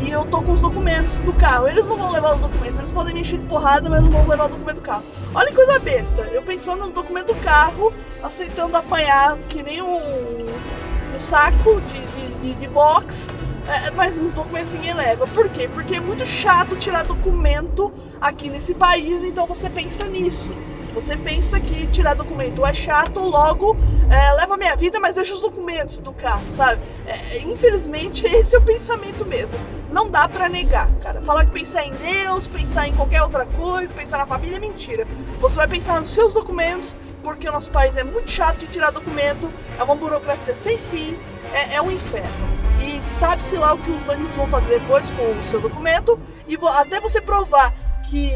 e 0.00 0.10
eu 0.10 0.24
tô 0.24 0.40
com 0.40 0.52
os 0.52 0.60
documentos 0.60 1.18
do 1.18 1.34
carro. 1.34 1.68
Eles 1.68 1.86
não 1.86 1.98
vão 1.98 2.10
levar 2.12 2.34
os 2.34 2.40
documentos, 2.40 2.78
eles 2.78 2.90
podem 2.90 3.12
me 3.12 3.20
encher 3.20 3.38
de 3.38 3.44
porrada, 3.44 3.90
mas 3.90 4.02
não 4.02 4.10
vão 4.10 4.26
levar 4.26 4.46
o 4.46 4.48
documento 4.48 4.76
do 4.76 4.82
carro. 4.82 5.02
Olha 5.34 5.48
que 5.50 5.54
coisa 5.54 5.78
besta. 5.78 6.22
Eu 6.22 6.40
pensando 6.40 6.86
no 6.86 6.92
documento 6.92 7.26
do 7.26 7.34
carro, 7.42 7.92
aceitando 8.22 8.74
apanhar 8.74 9.36
que 9.50 9.62
nem 9.62 9.82
um, 9.82 9.98
um 9.98 11.20
saco 11.20 11.78
de, 11.82 12.40
de, 12.40 12.54
de 12.54 12.68
box. 12.68 13.28
É, 13.68 13.90
mas 13.92 14.18
os 14.18 14.34
documentos 14.34 14.72
ninguém 14.72 14.94
leva. 14.94 15.26
Por 15.26 15.48
quê? 15.48 15.68
Porque 15.72 15.96
é 15.96 16.00
muito 16.00 16.26
chato 16.26 16.76
tirar 16.76 17.04
documento 17.04 17.92
aqui 18.20 18.48
nesse 18.48 18.74
país, 18.74 19.22
então 19.24 19.46
você 19.46 19.70
pensa 19.70 20.06
nisso. 20.06 20.50
Você 20.94 21.16
pensa 21.16 21.58
que 21.58 21.86
tirar 21.86 22.14
documento 22.14 22.66
é 22.66 22.74
chato, 22.74 23.18
logo 23.18 23.76
é, 24.10 24.32
leva 24.34 24.54
a 24.54 24.56
minha 24.58 24.76
vida, 24.76 25.00
mas 25.00 25.14
deixa 25.16 25.32
os 25.32 25.40
documentos 25.40 25.98
do 25.98 26.12
carro, 26.12 26.42
sabe? 26.50 26.82
É, 27.06 27.38
infelizmente, 27.38 28.26
esse 28.28 28.54
é 28.54 28.58
o 28.58 28.62
pensamento 28.62 29.24
mesmo. 29.24 29.58
Não 29.90 30.10
dá 30.10 30.28
para 30.28 30.48
negar, 30.48 30.90
cara. 31.02 31.22
Falar 31.22 31.46
que 31.46 31.52
pensar 31.52 31.84
em 31.84 31.92
Deus, 31.92 32.46
pensar 32.46 32.88
em 32.88 32.94
qualquer 32.94 33.22
outra 33.22 33.46
coisa, 33.46 33.92
pensar 33.94 34.18
na 34.18 34.26
família 34.26 34.56
é 34.56 34.60
mentira. 34.60 35.06
Você 35.40 35.56
vai 35.56 35.68
pensar 35.68 35.98
nos 35.98 36.10
seus 36.10 36.34
documentos, 36.34 36.94
porque 37.22 37.48
o 37.48 37.52
nosso 37.52 37.70
país 37.70 37.96
é 37.96 38.04
muito 38.04 38.30
chato 38.30 38.58
de 38.58 38.66
tirar 38.66 38.90
documento, 38.90 39.50
é 39.78 39.82
uma 39.82 39.94
burocracia 39.94 40.54
sem 40.54 40.76
fim, 40.76 41.16
é, 41.54 41.76
é 41.76 41.82
um 41.82 41.90
inferno. 41.90 42.71
Sabe-se 43.02 43.56
lá 43.56 43.74
o 43.74 43.78
que 43.78 43.90
os 43.90 44.02
bandidos 44.02 44.36
vão 44.36 44.46
fazer 44.46 44.80
depois 44.80 45.10
com 45.10 45.38
o 45.38 45.42
seu 45.42 45.60
documento, 45.60 46.18
e 46.46 46.56
até 46.78 47.00
você 47.00 47.20
provar 47.20 47.72
que 48.08 48.32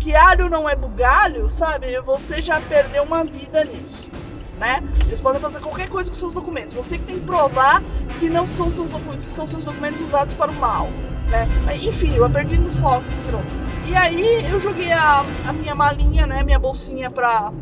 que 0.00 0.14
alho 0.14 0.48
não 0.48 0.68
é 0.68 0.76
bugalho, 0.76 1.48
sabe? 1.48 2.00
Você 2.00 2.40
já 2.40 2.60
perdeu 2.60 3.02
uma 3.02 3.24
vida 3.24 3.64
nisso, 3.64 4.10
né? 4.58 4.80
Eles 5.06 5.20
podem 5.20 5.40
fazer 5.40 5.60
qualquer 5.60 5.88
coisa 5.88 6.08
com 6.08 6.16
seus 6.16 6.32
documentos. 6.32 6.72
Você 6.74 6.98
que 6.98 7.04
tem 7.04 7.18
que 7.18 7.26
provar 7.26 7.82
que 8.20 8.28
não 8.28 8.46
são 8.46 8.70
seus 8.70 8.90
documentos, 8.90 9.30
são 9.30 9.46
seus 9.46 9.64
documentos 9.64 10.00
usados 10.00 10.34
para 10.34 10.50
o 10.50 10.54
mal, 10.54 10.88
né? 11.28 11.48
Enfim, 11.82 12.14
eu 12.14 12.30
perdi 12.30 12.56
no 12.56 12.70
foco, 12.70 13.04
pronto. 13.28 13.46
E 13.88 13.96
aí 13.96 14.50
eu 14.50 14.60
joguei 14.60 14.92
a, 14.92 15.24
a 15.46 15.52
minha 15.52 15.74
malinha, 15.74 16.26
né? 16.26 16.42
Minha 16.44 16.58
bolsinha 16.58 17.10
pra 17.10 17.52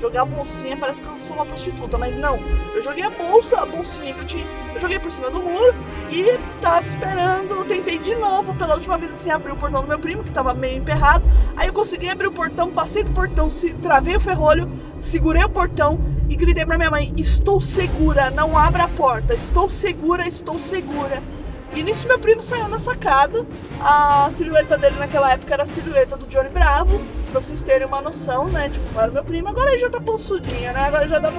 jogar 0.00 0.22
a 0.22 0.24
bolsinha, 0.24 0.76
parece 0.76 1.02
que 1.02 1.08
eu 1.08 1.18
sou 1.18 1.36
uma 1.36 1.44
prostituta, 1.44 1.98
mas 1.98 2.16
não. 2.16 2.38
Eu 2.74 2.82
joguei 2.82 3.04
a 3.04 3.10
bolsa, 3.10 3.60
a 3.60 3.66
bolsinha 3.66 4.14
que 4.14 4.20
eu 4.20 4.26
tinha, 4.26 4.46
eu 4.74 4.80
joguei 4.80 4.98
por 4.98 5.12
cima 5.12 5.30
do 5.30 5.40
muro 5.40 5.74
e 6.10 6.38
tava 6.60 6.84
esperando. 6.84 7.50
Eu 7.50 7.64
tentei 7.64 7.98
de 7.98 8.14
novo, 8.16 8.54
pela 8.54 8.74
última 8.74 8.96
vez 8.96 9.12
assim, 9.12 9.30
abrir 9.30 9.52
o 9.52 9.56
portão 9.56 9.82
do 9.82 9.88
meu 9.88 9.98
primo, 9.98 10.24
que 10.24 10.32
tava 10.32 10.54
meio 10.54 10.78
emperrado. 10.78 11.24
Aí 11.56 11.68
eu 11.68 11.72
consegui 11.72 12.08
abrir 12.08 12.28
o 12.28 12.32
portão, 12.32 12.70
passei 12.70 13.04
do 13.04 13.10
portão, 13.10 13.50
se, 13.50 13.74
travei 13.74 14.16
o 14.16 14.20
ferrolho, 14.20 14.70
segurei 15.00 15.44
o 15.44 15.48
portão 15.48 16.00
e 16.28 16.36
gritei 16.36 16.64
pra 16.64 16.78
minha 16.78 16.90
mãe: 16.90 17.12
Estou 17.16 17.60
segura, 17.60 18.30
não 18.30 18.56
abra 18.56 18.84
a 18.84 18.88
porta, 18.88 19.34
estou 19.34 19.68
segura, 19.68 20.26
estou 20.26 20.58
segura. 20.58 21.22
E 21.74 21.82
nisso 21.82 22.08
meu 22.08 22.18
primo 22.18 22.42
saiu 22.42 22.68
na 22.68 22.78
sacada. 22.78 23.46
A 23.80 24.28
silhueta 24.30 24.76
dele 24.76 24.96
naquela 24.98 25.32
época 25.32 25.54
era 25.54 25.62
a 25.62 25.66
silhueta 25.66 26.16
do 26.16 26.26
Johnny 26.26 26.48
Bravo, 26.48 27.00
pra 27.30 27.40
vocês 27.40 27.62
terem 27.62 27.86
uma 27.86 28.00
noção, 28.00 28.46
né? 28.48 28.68
Tipo, 28.68 28.98
era 28.98 29.10
meu 29.10 29.24
primo, 29.24 29.48
agora 29.48 29.70
ele 29.70 29.80
já 29.80 29.90
tá 29.90 30.00
possudinho, 30.00 30.72
né? 30.72 30.80
Agora 30.86 31.08
já 31.08 31.18
dá. 31.18 31.32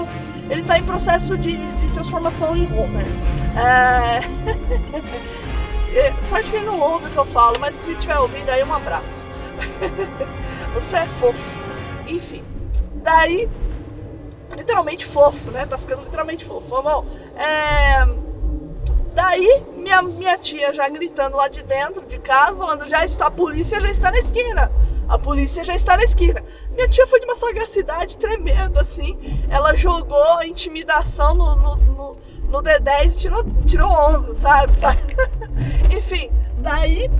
Ele 0.49 0.63
tá 0.63 0.77
em 0.77 0.83
processo 0.83 1.37
de, 1.37 1.55
de 1.57 1.93
transformação 1.93 2.55
em 2.55 2.65
Homer. 2.77 3.05
É... 3.57 4.21
é... 5.97 6.21
Sorte 6.21 6.49
que 6.49 6.57
ele 6.57 6.65
não 6.65 6.79
ouve 6.79 7.07
o 7.07 7.09
que 7.09 7.17
eu 7.17 7.25
falo, 7.25 7.57
mas 7.59 7.75
se 7.75 7.95
tiver 7.95 8.17
ouvindo 8.17 8.49
aí, 8.49 8.63
um 8.63 8.73
abraço. 8.73 9.27
Você 10.73 10.97
é 10.97 11.07
fofo. 11.07 11.59
Enfim. 12.07 12.43
Daí. 12.95 13.49
Literalmente 14.55 15.05
fofo, 15.05 15.51
né? 15.51 15.65
Tá 15.65 15.77
ficando 15.77 16.03
literalmente 16.03 16.43
fofo. 16.43 16.81
Bom, 16.81 17.05
é 17.35 18.05
Daí, 19.13 19.63
minha, 19.75 20.01
minha 20.01 20.37
tia 20.37 20.73
já 20.73 20.87
gritando 20.87 21.35
lá 21.35 21.47
de 21.49 21.61
dentro 21.63 22.01
de 22.05 22.17
casa, 22.19 22.55
falando: 22.55 22.89
já 22.89 23.03
está, 23.03 23.27
a 23.27 23.31
polícia 23.31 23.79
já 23.79 23.89
está 23.89 24.11
na 24.11 24.17
esquina. 24.17 24.71
A 25.11 25.19
polícia 25.19 25.63
já 25.63 25.75
está 25.75 25.97
na 25.97 26.03
esquina. 26.03 26.41
Minha 26.71 26.87
tia 26.87 27.05
foi 27.05 27.19
de 27.19 27.25
uma 27.25 27.35
sagacidade 27.35 28.17
tremenda, 28.17 28.81
assim. 28.81 29.19
Ela 29.49 29.75
jogou 29.75 30.37
a 30.37 30.47
intimidação 30.47 31.33
no, 31.33 31.55
no, 31.55 31.75
no, 31.75 32.17
no 32.49 32.63
D10 32.63 33.15
e 33.15 33.19
tirou, 33.19 33.43
tirou 33.65 33.91
11, 33.91 34.35
sabe? 34.35 34.73
Enfim, 35.93 36.31
daí 36.59 37.11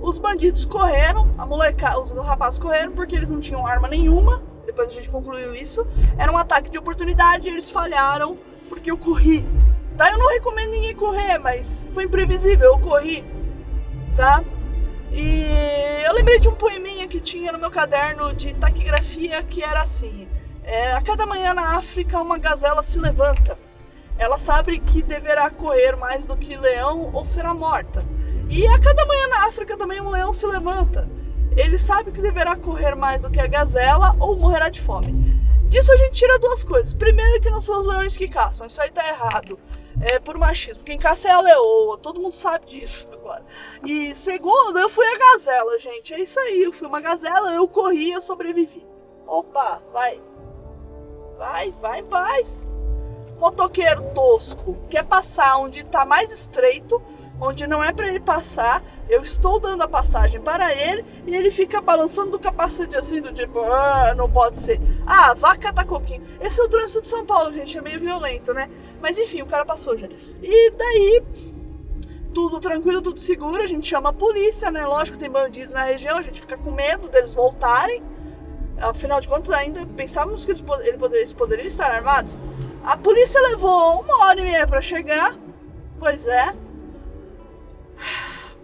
os 0.00 0.18
bandidos 0.18 0.64
correram, 0.64 1.28
a 1.36 1.44
moleca, 1.44 2.00
os 2.00 2.10
rapazes 2.12 2.58
correram 2.58 2.92
porque 2.92 3.14
eles 3.14 3.28
não 3.28 3.38
tinham 3.38 3.66
arma 3.66 3.88
nenhuma. 3.88 4.42
Depois 4.64 4.88
a 4.88 4.92
gente 4.94 5.10
concluiu 5.10 5.54
isso. 5.54 5.86
Era 6.16 6.32
um 6.32 6.38
ataque 6.38 6.70
de 6.70 6.78
oportunidade 6.78 7.48
eles 7.48 7.70
falharam 7.70 8.38
porque 8.70 8.90
eu 8.90 8.96
corri 8.96 9.46
Tá? 9.96 10.10
Eu 10.10 10.18
não 10.18 10.30
recomendo 10.30 10.70
ninguém 10.70 10.94
correr, 10.94 11.38
mas 11.38 11.88
foi 11.92 12.04
imprevisível, 12.04 12.72
eu 12.72 12.78
corri, 12.78 13.22
tá? 14.16 14.42
E 15.14 16.04
eu 16.06 16.14
lembrei 16.14 16.38
de 16.38 16.48
um 16.48 16.54
poeminha 16.54 17.06
que 17.06 17.20
tinha 17.20 17.52
no 17.52 17.58
meu 17.58 17.70
caderno 17.70 18.32
de 18.34 18.54
taquigrafia 18.54 19.42
que 19.42 19.62
era 19.62 19.82
assim: 19.82 20.26
é, 20.64 20.92
A 20.92 21.02
cada 21.02 21.26
manhã 21.26 21.52
na 21.52 21.76
África 21.76 22.18
uma 22.18 22.38
gazela 22.38 22.82
se 22.82 22.98
levanta. 22.98 23.58
Ela 24.18 24.38
sabe 24.38 24.78
que 24.78 25.02
deverá 25.02 25.50
correr 25.50 25.96
mais 25.96 26.24
do 26.24 26.36
que 26.36 26.56
leão 26.56 27.10
ou 27.12 27.24
será 27.24 27.52
morta. 27.52 28.02
E 28.48 28.66
a 28.66 28.78
cada 28.80 29.04
manhã 29.04 29.28
na 29.28 29.46
África 29.46 29.76
também 29.76 30.00
um 30.00 30.10
leão 30.10 30.32
se 30.32 30.46
levanta. 30.46 31.08
Ele 31.56 31.76
sabe 31.76 32.10
que 32.10 32.22
deverá 32.22 32.56
correr 32.56 32.94
mais 32.94 33.22
do 33.22 33.30
que 33.30 33.40
a 33.40 33.46
gazela 33.46 34.16
ou 34.18 34.38
morrerá 34.38 34.70
de 34.70 34.80
fome. 34.80 35.12
Disso 35.68 35.92
a 35.92 35.96
gente 35.96 36.12
tira 36.12 36.38
duas 36.38 36.64
coisas. 36.64 36.94
Primeiro, 36.94 37.40
que 37.40 37.50
não 37.50 37.60
são 37.60 37.80
os 37.80 37.86
leões 37.86 38.16
que 38.16 38.28
caçam, 38.28 38.66
isso 38.66 38.80
aí 38.80 38.90
tá 38.90 39.06
errado 39.06 39.58
é, 40.02 40.18
por 40.18 40.36
machismo. 40.36 40.82
Quem 40.82 40.98
caça 40.98 41.28
é 41.28 41.30
a 41.30 41.40
leoa, 41.40 41.96
todo 41.96 42.20
mundo 42.20 42.34
sabe 42.34 42.66
disso 42.66 43.08
agora. 43.12 43.44
E 43.86 44.14
segundo, 44.14 44.78
eu 44.78 44.88
fui 44.88 45.06
a 45.06 45.18
gazela, 45.18 45.78
gente. 45.78 46.12
É 46.12 46.20
isso 46.20 46.38
aí, 46.40 46.64
eu 46.64 46.72
fui 46.72 46.88
uma 46.88 47.00
gazela, 47.00 47.54
eu 47.54 47.66
corri, 47.68 48.10
eu 48.10 48.20
sobrevivi. 48.20 48.84
Opa, 49.26 49.80
vai. 49.92 50.20
Vai, 51.38 51.70
vai 51.80 52.00
em 52.00 52.04
paz. 52.04 52.68
Motoqueiro 53.38 54.02
tosco 54.14 54.76
quer 54.88 55.04
passar 55.04 55.56
onde 55.56 55.80
está 55.80 56.04
mais 56.04 56.30
estreito, 56.30 57.00
onde 57.42 57.66
não 57.66 57.82
é 57.82 57.92
para 57.92 58.06
ele 58.06 58.20
passar. 58.20 58.82
Eu 59.08 59.20
estou 59.20 59.58
dando 59.58 59.82
a 59.82 59.88
passagem 59.88 60.40
para 60.40 60.72
ele 60.72 61.04
e 61.26 61.34
ele 61.34 61.50
fica 61.50 61.80
balançando 61.80 62.30
do 62.30 62.38
capacete 62.38 62.96
assim, 62.96 63.20
do 63.20 63.32
tipo, 63.32 63.60
ah, 63.60 64.14
não 64.16 64.30
pode 64.30 64.58
ser. 64.58 64.80
Ah, 65.04 65.34
vaca 65.34 65.72
tá 65.72 65.84
coquinho. 65.84 66.22
Esse 66.40 66.60
é 66.60 66.64
o 66.64 66.68
trânsito 66.68 67.02
de 67.02 67.08
São 67.08 67.26
Paulo, 67.26 67.52
gente, 67.52 67.76
é 67.76 67.82
meio 67.82 67.98
violento, 67.98 68.54
né? 68.54 68.70
Mas 69.00 69.18
enfim, 69.18 69.42
o 69.42 69.46
cara 69.46 69.64
passou 69.64 69.98
já. 69.98 70.06
E 70.40 70.70
daí, 70.70 71.22
tudo 72.32 72.60
tranquilo, 72.60 73.02
tudo 73.02 73.18
seguro, 73.18 73.60
a 73.60 73.66
gente 73.66 73.88
chama 73.88 74.10
a 74.10 74.12
polícia, 74.12 74.70
né? 74.70 74.86
Lógico, 74.86 75.18
tem 75.18 75.28
bandidos 75.28 75.74
na 75.74 75.82
região, 75.82 76.18
a 76.18 76.22
gente 76.22 76.40
fica 76.40 76.56
com 76.56 76.70
medo 76.70 77.08
deles 77.08 77.34
voltarem. 77.34 78.02
Afinal 78.78 79.20
de 79.20 79.28
contas, 79.28 79.50
ainda 79.50 79.84
pensávamos 79.96 80.44
que 80.44 80.52
eles, 80.52 80.64
eles 81.12 81.32
poderiam 81.32 81.66
estar 81.66 81.90
armados. 81.90 82.38
A 82.84 82.96
polícia 82.96 83.40
levou 83.48 84.00
uma 84.00 84.26
hora 84.26 84.40
e 84.40 84.44
meia 84.44 84.66
para 84.66 84.80
chegar. 84.80 85.36
Pois 85.98 86.26
é. 86.26 86.52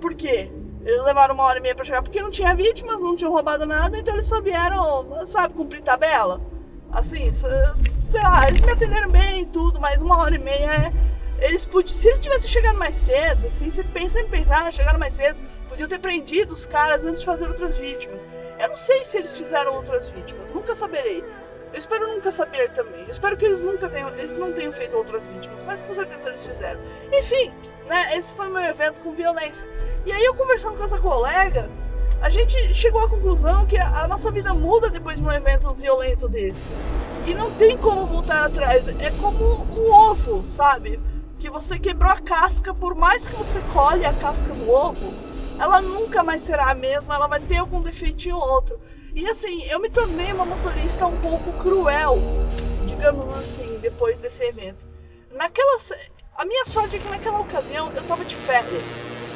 Por 0.01 0.15
quê? 0.15 0.51
Eles 0.85 1.03
levaram 1.03 1.35
uma 1.35 1.45
hora 1.45 1.59
e 1.59 1.63
meia 1.63 1.75
pra 1.75 1.85
chegar 1.85 2.03
porque 2.03 2.23
não 2.23 2.31
tinha 2.31 2.55
vítimas, 2.55 3.01
não 3.01 3.17
tinham 3.17 3.33
roubado 3.33 3.67
nada, 3.67 3.99
então 3.99 4.15
eles 4.15 4.27
só 4.27 4.41
vieram, 4.41 5.25
sabe, 5.27 5.55
cumprir 5.55 5.81
tabela. 5.83 6.41
Assim, 6.91 7.31
sei 7.33 8.23
lá, 8.23 8.49
eles 8.49 8.63
me 8.63 8.73
atenderam 8.73 9.11
bem 9.11 9.43
e 9.43 9.47
tudo, 9.47 9.79
mas 9.79 10.01
uma 10.01 10.17
hora 10.19 10.35
e 10.35 10.39
meia 10.39 10.71
é. 10.71 10.93
Eles 11.41 11.67
podiam. 11.67 11.93
Se 11.95 12.09
eles 12.09 12.21
tivessem 12.21 12.51
chegado 12.51 12.79
mais 12.79 12.97
cedo, 12.97 13.47
assim, 13.47 13.71
você 13.71 13.85
pensa 13.85 14.19
em 14.21 14.29
pensar, 14.29 14.67
ah, 14.67 14.71
chegaram 14.71 14.99
mais 14.99 15.15
cedo, 15.15 15.39
podiam 15.69 15.89
ter 15.89 15.99
prendido 15.99 16.53
os 16.53 16.67
caras 16.67 17.05
antes 17.05 17.21
de 17.21 17.27
fazer 17.27 17.47
outras 17.49 17.77
vítimas. 17.77 18.27
Eu 18.59 18.69
não 18.71 18.77
sei 18.77 19.05
se 19.05 19.19
eles 19.19 19.37
fizeram 19.37 19.75
outras 19.75 20.09
vítimas, 20.09 20.51
nunca 20.51 20.75
saberei. 20.75 21.23
Eu 21.73 21.79
espero 21.79 22.09
nunca 22.09 22.31
saber 22.31 22.71
também. 22.71 23.03
Eu 23.03 23.11
espero 23.11 23.37
que 23.37 23.45
eles 23.45 23.63
nunca 23.63 23.89
tenham, 23.89 24.09
eles 24.17 24.35
não 24.35 24.53
tenham 24.53 24.73
feito 24.73 24.97
outras 24.97 25.25
vítimas, 25.27 25.63
mas 25.63 25.83
com 25.83 25.93
certeza 25.93 26.29
eles 26.29 26.45
fizeram. 26.45 26.81
Enfim, 27.13 27.53
né? 27.87 28.17
Esse 28.17 28.33
foi 28.33 28.49
meu 28.49 28.63
evento 28.63 29.01
com 29.01 29.13
violência. 29.13 29.69
E 30.07 30.13
aí 30.13 30.25
eu 30.25 30.35
conversando 30.35 30.77
com 30.77 30.85
essa 30.85 30.99
colega, 30.99 31.69
a 32.21 32.31
gente 32.31 32.75
chegou 32.75 33.05
à 33.05 33.09
conclusão 33.09 33.67
que 33.67 33.77
a 33.77 34.09
nossa 34.09 34.31
vida 34.31 34.53
muda 34.53 34.91
depois 34.91 35.17
de 35.17 35.23
um 35.23 35.31
evento 35.31 35.73
violento 35.75 36.29
desse. 36.29 36.71
E 37.27 37.35
não 37.35 37.51
tem 37.53 37.77
como 37.77 38.07
voltar 38.07 38.47
atrás. 38.47 38.89
É 38.89 39.11
como 39.21 39.67
um 39.77 39.93
ovo, 39.93 40.45
sabe? 40.45 40.99
Que 41.39 41.49
você 41.49 41.79
quebrou 41.79 42.11
a 42.11 42.21
casca, 42.21 42.75
por 42.75 42.95
mais 42.95 43.29
que 43.29 43.37
você 43.37 43.61
colhe 43.73 44.05
a 44.05 44.13
casca 44.13 44.53
do 44.53 44.71
ovo, 44.71 45.13
ela 45.61 45.81
nunca 45.81 46.23
mais 46.23 46.43
será 46.43 46.71
a 46.71 46.75
mesma, 46.75 47.15
ela 47.15 47.27
vai 47.27 47.41
ter 47.41 47.59
algum 47.59 47.81
defeitinho 47.83 48.37
ou 48.37 48.49
outro. 48.49 48.81
E 49.19 49.29
assim, 49.29 49.65
eu 49.65 49.81
me 49.81 49.91
tornei 49.91 50.33
uma 50.33 50.45
motorista 50.45 51.05
um 51.05 51.17
pouco 51.17 51.53
cruel, 51.55 52.19
digamos 52.87 53.29
assim, 53.37 53.77
depois 53.79 54.21
desse 54.21 54.45
evento. 54.45 54.87
Naquela. 55.33 55.77
A 56.37 56.45
minha 56.45 56.65
sorte 56.65 56.95
é 56.95 56.99
que 57.01 57.09
naquela 57.09 57.41
ocasião 57.41 57.91
eu 57.97 58.03
tava 58.05 58.25
de 58.25 58.37
férias. 58.37 58.85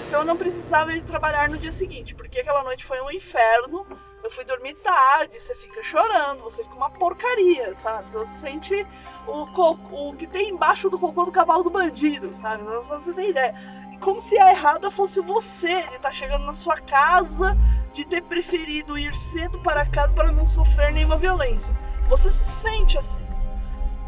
Então 0.07 0.21
eu 0.21 0.25
não 0.25 0.37
precisava 0.37 0.93
ir 0.93 1.03
trabalhar 1.03 1.49
no 1.49 1.59
dia 1.59 1.73
seguinte, 1.73 2.15
porque 2.15 2.39
aquela 2.39 2.63
noite 2.63 2.85
foi 2.85 3.01
um 3.01 3.11
inferno. 3.11 3.85
Eu 4.23 4.31
fui 4.31 4.45
dormir 4.45 4.75
tarde, 4.75 5.41
você 5.41 5.53
fica 5.57 5.83
chorando, 5.83 6.45
você 6.45 6.63
fica 6.63 6.77
uma 6.77 6.91
porcaria, 6.91 7.75
sabe? 7.75 8.09
Você 8.09 8.25
sente 8.25 8.87
o, 9.27 10.11
o 10.11 10.15
que 10.15 10.29
tem 10.29 10.51
embaixo 10.51 10.89
do 10.89 10.97
cocô 10.97 11.25
do 11.25 11.33
cavalo 11.33 11.65
do 11.65 11.71
bandido, 11.71 12.33
sabe? 12.37 12.63
Não 12.63 12.85
você 12.85 13.13
tem 13.13 13.31
ideia. 13.31 13.53
Como 13.99 14.21
se 14.21 14.39
a 14.39 14.53
errada 14.53 14.93
fosse 14.93 15.21
você, 15.21 15.73
ele 15.73 15.99
tá 15.99 16.13
chegando 16.13 16.47
na 16.47 16.53
sua 16.53 16.77
casa 16.77 17.57
de 17.93 18.05
ter 18.05 18.23
preferido 18.23 18.99
ir 18.99 19.15
cedo 19.15 19.59
para 19.61 19.85
casa 19.87 20.13
para 20.13 20.33
não 20.33 20.47
sofrer 20.47 20.93
nenhuma 20.93 21.17
violência. 21.17 21.75
Você 22.09 22.31
se 22.31 22.45
sente 22.45 22.99
assim, 22.99 23.25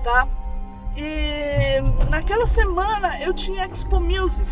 tá? 0.02 0.26
E 0.96 1.80
naquela 2.08 2.46
semana 2.46 3.20
eu 3.20 3.34
tinha 3.34 3.66
Expo 3.66 4.00
Music 4.00 4.48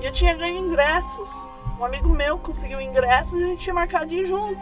e 0.00 0.06
eu 0.06 0.12
tinha 0.12 0.34
ganho 0.34 0.58
ingressos. 0.58 1.46
Um 1.78 1.84
amigo 1.84 2.08
meu 2.08 2.38
conseguiu 2.38 2.80
ingressos 2.80 3.40
e 3.40 3.44
a 3.44 3.46
gente 3.48 3.62
tinha 3.62 3.74
marcado 3.74 4.06
de 4.06 4.16
ir 4.16 4.26
junto. 4.26 4.60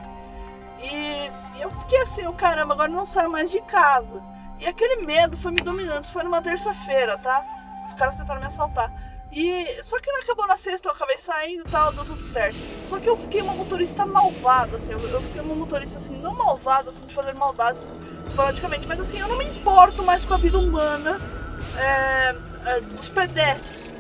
E, 0.83 1.31
eu 1.61 1.71
fiquei 1.71 2.03
assim, 2.03 2.27
oh, 2.27 2.33
caramba, 2.33 2.75
agora 2.75 2.91
não 2.91 3.07
saio 3.07 3.31
mais 3.31 3.51
de 3.51 3.61
casa. 3.63 4.21
E 4.61 4.67
aquele 4.67 5.07
medo 5.07 5.37
foi 5.37 5.53
me 5.53 5.63
dominando. 5.63 6.05
Isso 6.05 6.13
foi 6.13 6.25
numa 6.25 6.43
terça-feira, 6.43 7.17
tá? 7.19 7.45
Os 7.87 7.95
caras 7.95 8.17
tentaram 8.17 8.41
me 8.41 8.47
assaltar. 8.47 8.91
E 9.35 9.83
só 9.83 9.99
que 9.99 10.11
não 10.13 10.21
acabou 10.21 10.47
na 10.47 10.57
sexta, 10.57 10.89
eu 10.89 10.93
acabei 10.93 11.19
saindo 11.19 11.63
e 11.67 11.71
tal, 11.71 11.93
deu 11.93 12.05
tudo 12.05 12.23
certo. 12.23 12.57
Só 12.87 13.01
que 13.01 13.09
eu 13.09 13.17
fiquei 13.17 13.43
uma 13.43 13.53
motorista 13.53 14.07
malvada, 14.07 14.77
assim, 14.77 14.93
eu, 14.93 15.01
fiquei 15.23 15.41
uma 15.41 15.57
motorista 15.57 15.99
assim, 15.99 16.17
não 16.19 16.33
malvada, 16.35 16.91
assim, 16.91 17.05
de 17.05 17.13
fazer 17.13 17.35
maldades 17.35 17.93
esporadicamente, 18.27 18.87
mas 18.87 19.01
assim, 19.01 19.19
eu 19.19 19.27
não 19.27 19.37
me 19.37 19.45
importo 19.45 20.05
mais 20.05 20.25
com 20.25 20.35
a 20.35 20.37
vida 20.37 20.57
humana 20.57 21.21
é, 21.77 22.37
é, 22.71 22.81
dos 22.81 23.09
pedestres 23.09 23.91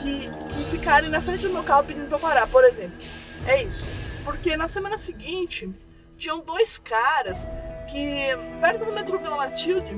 que, 0.00 0.30
que 0.30 0.64
ficarem 0.70 1.10
na 1.10 1.20
frente 1.20 1.46
do 1.46 1.52
meu 1.52 1.64
carro 1.64 1.84
pedindo 1.84 2.06
pra 2.06 2.16
eu 2.16 2.20
parar, 2.20 2.46
por 2.46 2.62
exemplo. 2.62 2.96
É 3.46 3.64
isso. 3.64 3.86
Porque 4.24 4.56
na 4.56 4.68
semana 4.68 4.96
seguinte, 4.96 5.68
tinham 6.16 6.38
dois 6.38 6.78
caras 6.78 7.48
que, 7.90 8.28
perto 8.60 8.84
do 8.84 8.92
metrô 8.92 9.18
Vila 9.18 9.36
Matilde, 9.36 9.92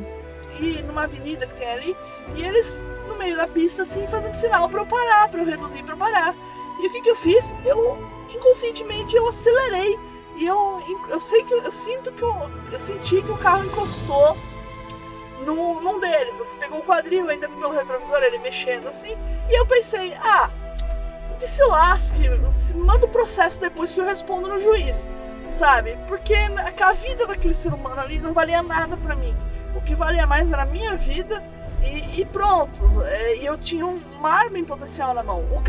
e 0.59 0.83
numa 0.83 1.05
avenida 1.05 1.47
que 1.47 1.55
tem 1.55 1.69
ali, 1.69 1.97
e 2.35 2.43
eles 2.43 2.79
no 3.07 3.17
meio 3.17 3.37
da 3.37 3.47
pista, 3.47 3.83
assim, 3.83 4.07
fazendo 4.07 4.35
sinal 4.35 4.69
para 4.69 4.83
eu 4.83 4.87
parar, 4.87 5.29
para 5.29 5.41
eu 5.41 5.47
reduzir 5.47 5.83
para 5.83 5.97
parar. 5.97 6.35
E 6.81 6.87
o 6.87 6.93
que, 6.93 7.01
que 7.01 7.11
eu 7.11 7.17
fiz? 7.17 7.55
Eu 7.65 7.99
inconscientemente 8.35 9.17
eu 9.17 9.29
acelerei. 9.29 9.99
E 10.37 10.47
eu, 10.47 10.83
eu 11.09 11.19
sei 11.19 11.43
que 11.45 11.55
eu 11.55 11.73
sinto 11.73 12.13
que 12.13 12.23
eu, 12.23 12.35
eu 12.71 12.81
senti 12.81 13.23
que 13.23 13.31
o 13.31 13.39
carro 13.39 13.65
encostou 13.65 14.37
num, 15.47 15.81
num 15.81 15.99
deles. 15.99 16.41
Assim, 16.41 16.59
pegou 16.59 16.81
o 16.81 16.83
quadril, 16.83 17.29
ainda 17.29 17.49
pelo 17.49 17.73
retrovisor 17.73 18.23
ele 18.23 18.39
mexendo 18.39 18.87
assim. 18.89 19.17
E 19.49 19.59
eu 19.59 19.67
pensei, 19.67 20.13
ah, 20.15 20.51
que 21.39 21.47
se 21.47 21.63
lasque, 21.65 22.29
manda 22.75 23.07
o 23.07 23.09
processo 23.09 23.61
depois 23.61 23.93
que 23.93 24.01
eu 24.01 24.05
respondo 24.05 24.49
no 24.49 24.59
juiz, 24.59 25.09
sabe? 25.49 25.97
Porque 26.09 26.35
a 26.35 26.93
vida 26.93 27.27
daquele 27.27 27.55
ser 27.55 27.73
humano 27.73 28.01
ali 28.01 28.19
não 28.19 28.33
valia 28.33 28.63
nada 28.63 28.97
para 28.97 29.15
mim. 29.15 29.35
O 29.75 29.81
que 29.83 29.95
valia 29.95 30.27
mais 30.27 30.51
era 30.51 30.63
a 30.63 30.67
minha 30.67 30.97
vida 30.97 31.43
e, 31.83 32.21
e 32.21 32.25
pronto. 32.27 33.03
É, 33.03 33.37
e 33.37 33.47
eu 33.47 33.57
tinha 33.59 33.87
uma 33.87 34.31
arma 34.31 34.59
em 34.59 34.65
potencial 34.65 35.15
na 35.15 35.23
mão, 35.23 35.41
o. 35.53 35.63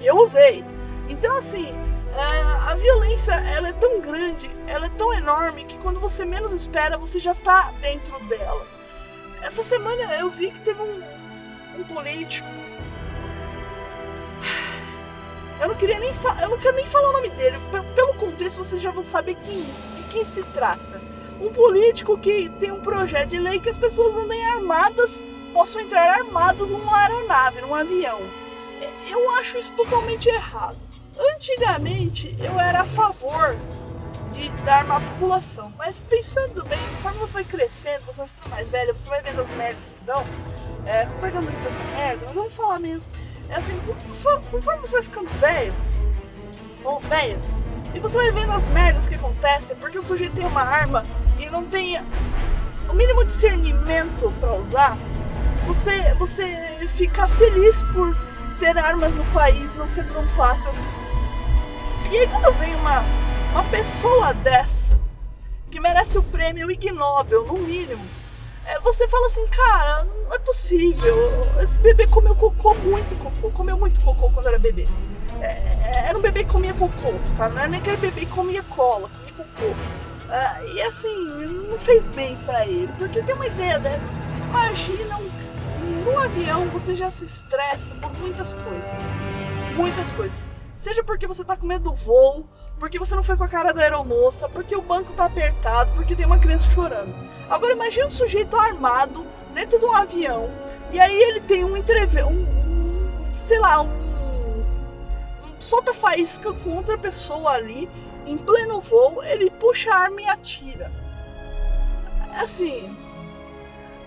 E 0.00 0.06
eu 0.06 0.16
usei. 0.16 0.64
Então, 1.08 1.36
assim, 1.36 1.68
é, 2.14 2.70
a 2.70 2.74
violência 2.74 3.32
ela 3.32 3.68
é 3.68 3.72
tão 3.72 4.00
grande, 4.00 4.50
ela 4.66 4.86
é 4.86 4.90
tão 4.90 5.12
enorme 5.12 5.64
que 5.64 5.76
quando 5.78 6.00
você 6.00 6.24
menos 6.24 6.52
espera, 6.52 6.96
você 6.96 7.18
já 7.18 7.34
tá 7.34 7.72
dentro 7.80 8.18
dela. 8.24 8.66
Essa 9.42 9.62
semana 9.62 10.14
eu 10.16 10.30
vi 10.30 10.50
que 10.50 10.60
teve 10.60 10.80
um, 10.80 11.02
um 11.78 11.84
político. 11.84 12.48
Eu 15.60 15.68
não 15.68 15.74
queria 15.74 15.98
nem 15.98 16.10
eu 16.40 16.48
não 16.48 16.58
quero 16.58 16.76
nem 16.76 16.86
falar 16.86 17.10
o 17.10 17.12
nome 17.12 17.28
dele. 17.30 17.58
Pelo 17.94 18.14
contexto, 18.14 18.58
vocês 18.58 18.80
já 18.80 18.90
vão 18.90 19.02
saber 19.02 19.34
quem, 19.34 19.62
de 19.96 20.02
quem 20.04 20.24
se 20.24 20.42
trata 20.54 20.99
um 21.40 21.52
político 21.52 22.18
que 22.18 22.48
tem 22.60 22.70
um 22.70 22.80
projeto 22.80 23.30
de 23.30 23.38
lei 23.38 23.58
que 23.58 23.68
as 23.68 23.78
pessoas 23.78 24.16
andem 24.16 24.44
armadas, 24.46 25.22
possam 25.52 25.80
entrar 25.80 26.18
armadas 26.18 26.68
numa 26.68 26.96
aeronave, 26.96 27.60
num 27.62 27.74
avião. 27.74 28.20
Eu 29.08 29.30
acho 29.36 29.58
isso 29.58 29.72
totalmente 29.72 30.28
errado. 30.28 30.76
Antigamente 31.34 32.36
eu 32.38 32.58
era 32.60 32.82
a 32.82 32.84
favor 32.84 33.56
de 34.32 34.48
dar 34.62 34.84
uma 34.84 35.00
população, 35.00 35.72
mas 35.76 36.00
pensando 36.00 36.64
bem, 36.64 36.78
conforme 36.96 37.18
você 37.18 37.32
vai 37.32 37.44
crescendo, 37.44 38.04
você 38.04 38.18
vai 38.18 38.28
ficando 38.28 38.50
mais 38.50 38.68
velha, 38.68 38.92
você 38.92 39.08
vai 39.08 39.22
vendo 39.22 39.40
as 39.40 39.50
merdas 39.50 39.92
que 39.98 40.04
dão, 40.04 40.24
é, 40.86 41.06
pegando 41.20 41.46
a 41.46 41.50
expressão 41.50 41.84
merda, 41.96 42.22
mas 42.26 42.34
vamos 42.34 42.52
falar 42.52 42.78
mesmo. 42.78 43.10
É 43.48 43.56
assim, 43.56 43.78
conforme 44.50 44.80
você 44.80 44.92
vai 44.92 45.02
ficando 45.02 45.28
velho, 45.40 45.74
ou 46.84 47.00
velho, 47.00 47.38
e 47.92 47.98
você 47.98 48.16
vai 48.16 48.30
vendo 48.30 48.52
as 48.52 48.68
merdas 48.68 49.06
que 49.06 49.14
acontecem, 49.16 49.74
porque 49.76 49.98
o 49.98 50.02
sujeito 50.02 50.36
tem 50.36 50.46
uma 50.46 50.62
arma 50.62 51.04
não 51.50 51.64
tem 51.64 52.00
o 52.88 52.94
mínimo 52.94 53.24
discernimento 53.24 54.32
para 54.40 54.54
usar, 54.54 54.96
você, 55.66 56.14
você 56.14 56.88
fica 56.96 57.28
feliz 57.28 57.82
por 57.92 58.16
ter 58.58 58.76
armas 58.76 59.14
no 59.14 59.24
país 59.26 59.74
não 59.74 59.88
ser 59.88 60.06
tão 60.12 60.26
fácil 60.30 60.70
assim. 60.70 60.88
E 62.10 62.18
aí 62.18 62.26
quando 62.28 62.52
vem 62.58 62.74
uma, 62.76 63.04
uma 63.52 63.64
pessoa 63.64 64.34
dessa, 64.34 64.98
que 65.70 65.80
merece 65.80 66.18
o 66.18 66.22
prêmio 66.22 66.70
Ig 66.70 66.90
Nobel, 66.90 67.46
no 67.46 67.58
mínimo, 67.58 68.04
é, 68.66 68.78
você 68.80 69.08
fala 69.08 69.26
assim, 69.26 69.46
cara, 69.46 70.04
não 70.04 70.34
é 70.34 70.38
possível. 70.38 71.16
Esse 71.60 71.78
bebê 71.80 72.06
comeu 72.06 72.34
cocô, 72.34 72.74
muito 72.74 73.16
cocô, 73.18 73.50
comeu 73.50 73.76
muito 73.76 74.00
cocô 74.00 74.30
quando 74.30 74.48
era 74.48 74.58
bebê. 74.58 74.86
É, 75.40 75.46
é 75.46 75.90
era 76.08 76.18
um 76.18 76.20
bebê 76.20 76.44
que 76.44 76.50
comia 76.50 76.74
cocô, 76.74 77.14
sabe? 77.32 77.54
Não 77.54 77.62
era 77.62 77.70
nem 77.70 77.80
aquele 77.80 77.96
bebê 77.96 78.20
que 78.20 78.32
comia 78.32 78.62
cola, 78.64 79.08
comia 79.08 79.32
cocô. 79.32 79.74
Uh, 80.30 80.76
e 80.76 80.82
assim, 80.82 81.24
não 81.68 81.76
fez 81.76 82.06
bem 82.06 82.36
para 82.46 82.64
ele, 82.64 82.88
porque 82.96 83.20
tem 83.20 83.34
uma 83.34 83.48
ideia 83.48 83.80
dessa. 83.80 84.06
Imagina, 84.48 85.16
um, 85.18 86.04
no 86.04 86.18
avião 86.18 86.68
você 86.68 86.94
já 86.94 87.10
se 87.10 87.24
estressa 87.24 87.94
por 87.96 88.12
muitas 88.20 88.54
coisas. 88.54 88.98
Muitas 89.76 90.12
coisas. 90.12 90.52
Seja 90.76 91.02
porque 91.02 91.26
você 91.26 91.44
tá 91.44 91.56
com 91.56 91.66
medo 91.66 91.90
do 91.90 91.96
voo, 91.96 92.46
porque 92.78 92.96
você 92.96 93.16
não 93.16 93.24
foi 93.24 93.36
com 93.36 93.42
a 93.42 93.48
cara 93.48 93.74
da 93.74 93.82
aeromoça, 93.82 94.48
porque 94.48 94.76
o 94.76 94.80
banco 94.80 95.12
tá 95.14 95.24
apertado, 95.24 95.92
porque 95.94 96.14
tem 96.14 96.24
uma 96.24 96.38
criança 96.38 96.70
chorando. 96.70 97.12
Agora 97.48 97.72
imagine 97.72 98.06
um 98.06 98.10
sujeito 98.12 98.56
armado 98.56 99.26
dentro 99.52 99.80
de 99.80 99.84
um 99.84 99.92
avião, 99.92 100.48
e 100.92 101.00
aí 101.00 101.14
ele 101.14 101.40
tem 101.40 101.64
um 101.64 101.76
entreve... 101.76 102.22
um, 102.22 102.28
um 102.30 103.34
sei 103.36 103.58
lá, 103.58 103.80
um 103.80 104.09
solta 105.60 105.94
faísca 105.94 106.52
com 106.52 106.76
outra 106.76 106.98
pessoa 106.98 107.52
ali 107.52 107.88
em 108.26 108.36
pleno 108.36 108.80
voo, 108.80 109.22
ele 109.22 109.50
puxa 109.50 109.92
a 109.92 109.98
arma 109.98 110.22
e 110.22 110.28
atira. 110.28 110.90
Assim. 112.40 112.96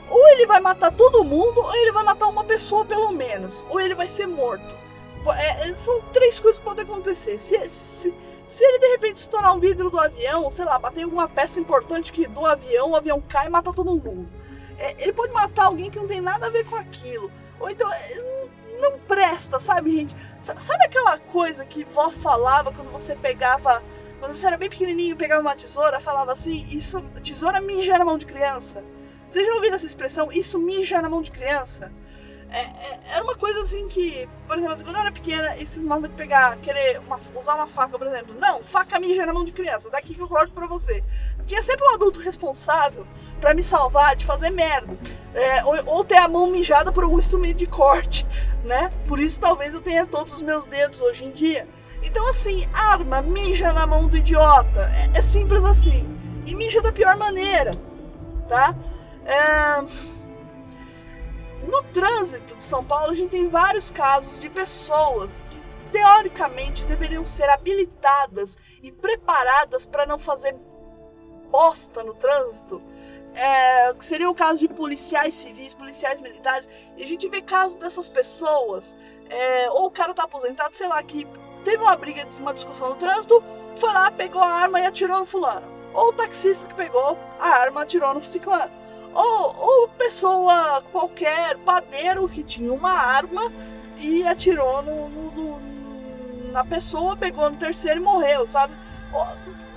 Ou 0.10 0.28
ele 0.30 0.46
vai 0.46 0.60
matar 0.60 0.92
todo 0.92 1.24
mundo, 1.24 1.60
ou 1.60 1.76
ele 1.76 1.92
vai 1.92 2.04
matar 2.04 2.28
uma 2.28 2.44
pessoa 2.44 2.86
pelo 2.86 3.12
menos. 3.12 3.66
Ou 3.70 3.80
ele 3.80 3.96
vai 3.96 4.08
ser 4.08 4.28
morto. 4.28 4.84
É, 5.38 5.70
é, 5.70 5.74
são 5.76 6.02
três 6.12 6.40
coisas 6.40 6.60
que 6.60 6.66
podem 6.66 6.84
acontecer. 6.84 7.38
Se, 7.38 7.70
se, 7.70 8.14
se 8.48 8.64
ele 8.64 8.80
de 8.80 8.88
repente 8.88 9.18
estourar 9.18 9.56
um 9.56 9.60
vidro 9.60 9.90
do 9.90 10.00
avião, 10.00 10.50
sei 10.50 10.66
lá, 10.66 10.78
bater 10.78 11.04
alguma 11.04 11.28
peça 11.30 11.60
importante 11.60 12.12
que 12.12 12.28
do 12.28 12.46
avião, 12.46 12.92
o 12.92 12.96
avião 12.96 13.22
cai 13.22 13.48
e 13.48 13.50
mata 13.50 13.72
todo 13.72 13.96
mundo. 13.96 14.28
É, 14.78 15.02
ele 15.02 15.14
pode 15.14 15.34
matar 15.34 15.66
alguém 15.66 15.90
que 15.90 16.00
não 16.00 16.08
tem 16.08 16.20
nada 16.20 16.48
a 16.48 16.50
ver 16.50 16.66
com 16.66 16.76
aquilo. 16.76 17.32
Ou 17.60 17.70
então, 17.70 17.92
é, 17.92 18.46
não 18.80 19.00
presta, 19.00 19.60
sabe, 19.60 19.92
gente? 19.92 20.16
Sabe 20.40 20.86
aquela 20.86 21.18
coisa 21.18 21.66
que 21.66 21.84
vó 21.86 22.10
falava 22.10 22.72
quando 22.72 22.92
você 22.92 23.16
pegava 23.16 23.82
quando 24.24 24.38
você 24.38 24.48
era 24.48 24.58
bem 24.58 24.70
pequenininho, 24.70 25.18
pegava 25.18 25.42
uma 25.42 25.54
tesoura, 25.54 26.00
falava 26.00 26.32
assim: 26.32 26.66
Isso, 26.70 27.02
tesoura 27.22 27.60
mija 27.60 27.98
na 27.98 28.06
mão 28.06 28.18
de 28.18 28.26
criança. 28.26 28.82
Vocês 29.28 29.46
já 29.46 29.54
ouviram 29.54 29.76
essa 29.76 29.86
expressão? 29.86 30.32
Isso 30.32 30.58
mija 30.58 31.02
na 31.02 31.10
mão 31.10 31.22
de 31.22 31.30
criança? 31.30 31.92
É, 32.54 32.62
é, 32.62 33.00
era 33.16 33.24
uma 33.24 33.36
coisa 33.36 33.62
assim 33.62 33.88
que, 33.88 34.30
por 34.48 34.60
exemplo, 34.60 34.76
quando 34.84 34.96
eu 34.96 35.02
era 35.02 35.12
pequena, 35.12 35.58
esses 35.58 35.84
modos 35.84 36.08
de 36.08 36.16
pegar, 36.16 36.56
querer 36.58 37.00
uma, 37.00 37.20
usar 37.36 37.56
uma 37.56 37.66
faca, 37.66 37.98
por 37.98 38.06
exemplo. 38.06 38.36
Não, 38.40 38.62
faca 38.62 39.00
mija 39.00 39.26
na 39.26 39.34
mão 39.34 39.44
de 39.44 39.52
criança, 39.52 39.90
daqui 39.90 40.14
que 40.14 40.22
eu 40.22 40.28
corto 40.28 40.54
pra 40.54 40.68
você. 40.68 41.04
Tinha 41.48 41.64
sempre 41.64 41.84
um 41.84 41.96
adulto 41.96 42.20
responsável 42.20 43.08
para 43.42 43.56
me 43.56 43.64
salvar 43.64 44.16
de 44.16 44.24
fazer 44.24 44.52
merda. 44.52 44.96
É, 45.34 45.66
ou, 45.66 45.96
ou, 45.96 46.06
ter 46.06 46.18
a 46.18 46.28
mão 46.28 46.46
mijada 46.46 46.92
por 46.92 47.04
algum 47.04 47.18
instrumento 47.18 47.58
de 47.58 47.66
corte, 47.66 48.24
né? 48.64 48.92
Por 49.08 49.20
isso 49.20 49.42
talvez 49.42 49.74
eu 49.74 49.82
tenha 49.82 50.06
todos 50.06 50.34
os 50.34 50.42
meus 50.44 50.68
dedos 50.68 51.02
hoje 51.02 51.26
em 51.26 51.32
dia. 51.32 51.68
Então, 52.04 52.30
assim, 52.30 52.68
arma, 52.72 53.24
mija 53.24 53.74
na 53.74 53.88
mão 53.88 54.08
do 54.08 54.16
idiota. 54.16 54.92
É, 54.94 55.18
é 55.18 55.22
simples 55.24 55.66
assim. 55.66 56.08
E 56.46 56.54
mija 56.54 56.82
da 56.84 56.92
pior 56.92 57.18
maneira, 57.18 57.72
tá? 58.48 58.76
É... 59.26 60.13
Trânsito 62.24 62.56
de 62.56 62.64
São 62.64 62.82
Paulo, 62.82 63.12
a 63.12 63.14
gente 63.14 63.32
tem 63.32 63.50
vários 63.50 63.92
casos 63.92 64.40
de 64.40 64.50
pessoas 64.50 65.46
que, 65.50 65.62
teoricamente, 65.92 66.86
deveriam 66.86 67.26
ser 67.26 67.50
habilitadas 67.50 68.58
e 68.82 68.94
preparadas 68.94 69.86
para 69.86 70.06
não 70.06 70.18
fazer 70.18 70.56
bosta 71.52 72.02
no 72.02 72.14
trânsito. 72.14 72.82
É, 73.36 73.94
seria 74.00 74.30
o 74.30 74.34
caso 74.34 74.60
de 74.60 74.70
policiais 74.70 75.34
civis, 75.34 75.74
policiais 75.74 76.22
militares, 76.22 76.70
e 76.96 77.04
a 77.04 77.08
gente 77.08 77.28
vê 77.28 77.42
casos 77.42 77.76
dessas 77.76 78.08
pessoas, 78.08 78.96
é, 79.30 79.70
ou 79.72 79.88
o 79.88 79.92
cara 79.92 80.14
tá 80.14 80.24
aposentado, 80.24 80.74
sei 80.78 80.88
lá, 80.88 81.04
que 81.04 81.28
teve 81.66 81.84
uma 81.84 81.98
briga, 81.98 82.26
uma 82.40 82.54
discussão 82.54 82.92
no 82.92 82.96
trânsito, 82.96 83.44
foi 83.76 83.92
lá, 83.92 84.10
pegou 84.10 84.42
a 84.42 84.50
arma 84.50 84.80
e 84.80 84.86
atirou 84.86 85.20
no 85.20 85.26
fulano. 85.26 85.68
Ou 85.94 86.08
o 86.08 86.14
taxista 86.14 86.68
que 86.68 86.74
pegou 86.74 87.18
a 87.38 87.50
arma 87.50 87.82
e 87.82 87.84
atirou 87.84 88.14
no 88.14 88.22
ciclano. 88.22 88.83
Ou, 89.14 89.56
ou 89.58 89.88
pessoa 89.90 90.84
qualquer, 90.92 91.58
padeiro 91.60 92.28
que 92.28 92.44
tinha 92.44 92.74
uma 92.74 92.92
arma 92.92 93.52
e 93.98 94.26
atirou 94.26 94.82
no, 94.82 95.10
no, 95.10 95.32
no, 95.32 96.52
na 96.52 96.66
pessoa, 96.66 97.16
pegou 97.16 97.50
no 97.50 97.58
terceiro 97.58 98.00
e 98.00 98.04
morreu, 98.04 98.46
sabe? 98.46 98.74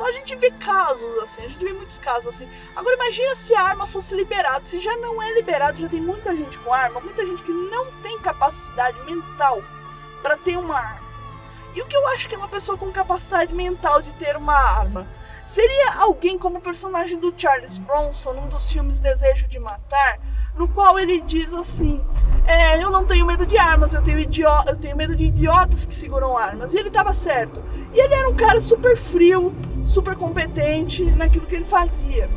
A 0.01 0.12
gente 0.12 0.35
vê 0.37 0.51
casos 0.53 1.22
assim, 1.22 1.42
a 1.42 1.49
gente 1.49 1.64
vê 1.64 1.72
muitos 1.72 1.99
casos 1.99 2.35
assim. 2.35 2.49
Agora 2.75 2.94
imagina 2.96 3.35
se 3.35 3.55
a 3.55 3.62
arma 3.62 3.87
fosse 3.87 4.14
liberada, 4.14 4.64
se 4.64 4.81
já 4.81 4.96
não 4.96 5.22
é 5.22 5.33
liberado, 5.35 5.79
já 5.79 5.88
tem 5.88 6.01
muita 6.01 6.35
gente 6.35 6.59
com 6.59 6.72
arma, 6.72 7.01
muita 7.01 7.25
gente 7.27 7.42
que 7.42 7.53
não 7.53 7.92
tem 8.03 8.18
capacidade 8.20 8.99
mental 9.05 9.62
para 10.22 10.37
ter 10.38 10.57
uma 10.57 10.79
arma. 10.79 11.07
E 11.75 11.83
o 11.83 11.87
que 11.87 11.96
eu 11.96 12.09
acho 12.09 12.27
que 12.29 12.35
é 12.35 12.38
uma 12.38 12.49
pessoa 12.49 12.79
com 12.79 12.90
capacidade 12.90 13.55
mental 13.55 14.01
de 14.01 14.11
ter 14.12 14.37
uma 14.37 14.55
arma? 14.55 15.07
Seria 15.47 15.95
alguém 16.01 16.37
como 16.37 16.59
o 16.59 16.61
personagem 16.61 17.21
do 17.21 17.33
Charles 17.37 17.79
Bronson 17.79 18.33
num 18.33 18.49
dos 18.49 18.69
filmes 18.69 18.99
Desejo 18.99 19.47
de 19.47 19.61
Matar, 19.61 20.19
no 20.57 20.67
qual 20.67 20.99
ele 20.99 21.21
diz 21.21 21.53
assim: 21.53 22.05
é, 22.45 22.83
Eu 22.83 22.91
não 22.91 23.07
tenho 23.07 23.25
medo 23.25 23.47
de 23.47 23.57
armas, 23.57 23.95
eu 23.95 24.03
tenho, 24.03 24.19
eu 24.19 24.77
tenho 24.77 24.97
medo 24.97 25.15
de 25.15 25.27
idiotas 25.27 25.87
que 25.87 25.95
seguram 25.95 26.37
armas. 26.37 26.75
E 26.75 26.79
ele 26.79 26.89
estava 26.89 27.13
certo. 27.13 27.63
E 27.95 28.01
ele 28.01 28.13
era 28.13 28.29
um 28.29 28.35
cara 28.35 28.61
super 28.61 28.97
frio, 28.97 29.55
super 29.85 30.17
competente 30.17 31.05
naquilo 31.05 31.47
que 31.47 31.55
ele 31.55 31.65
fazia. 31.65 32.29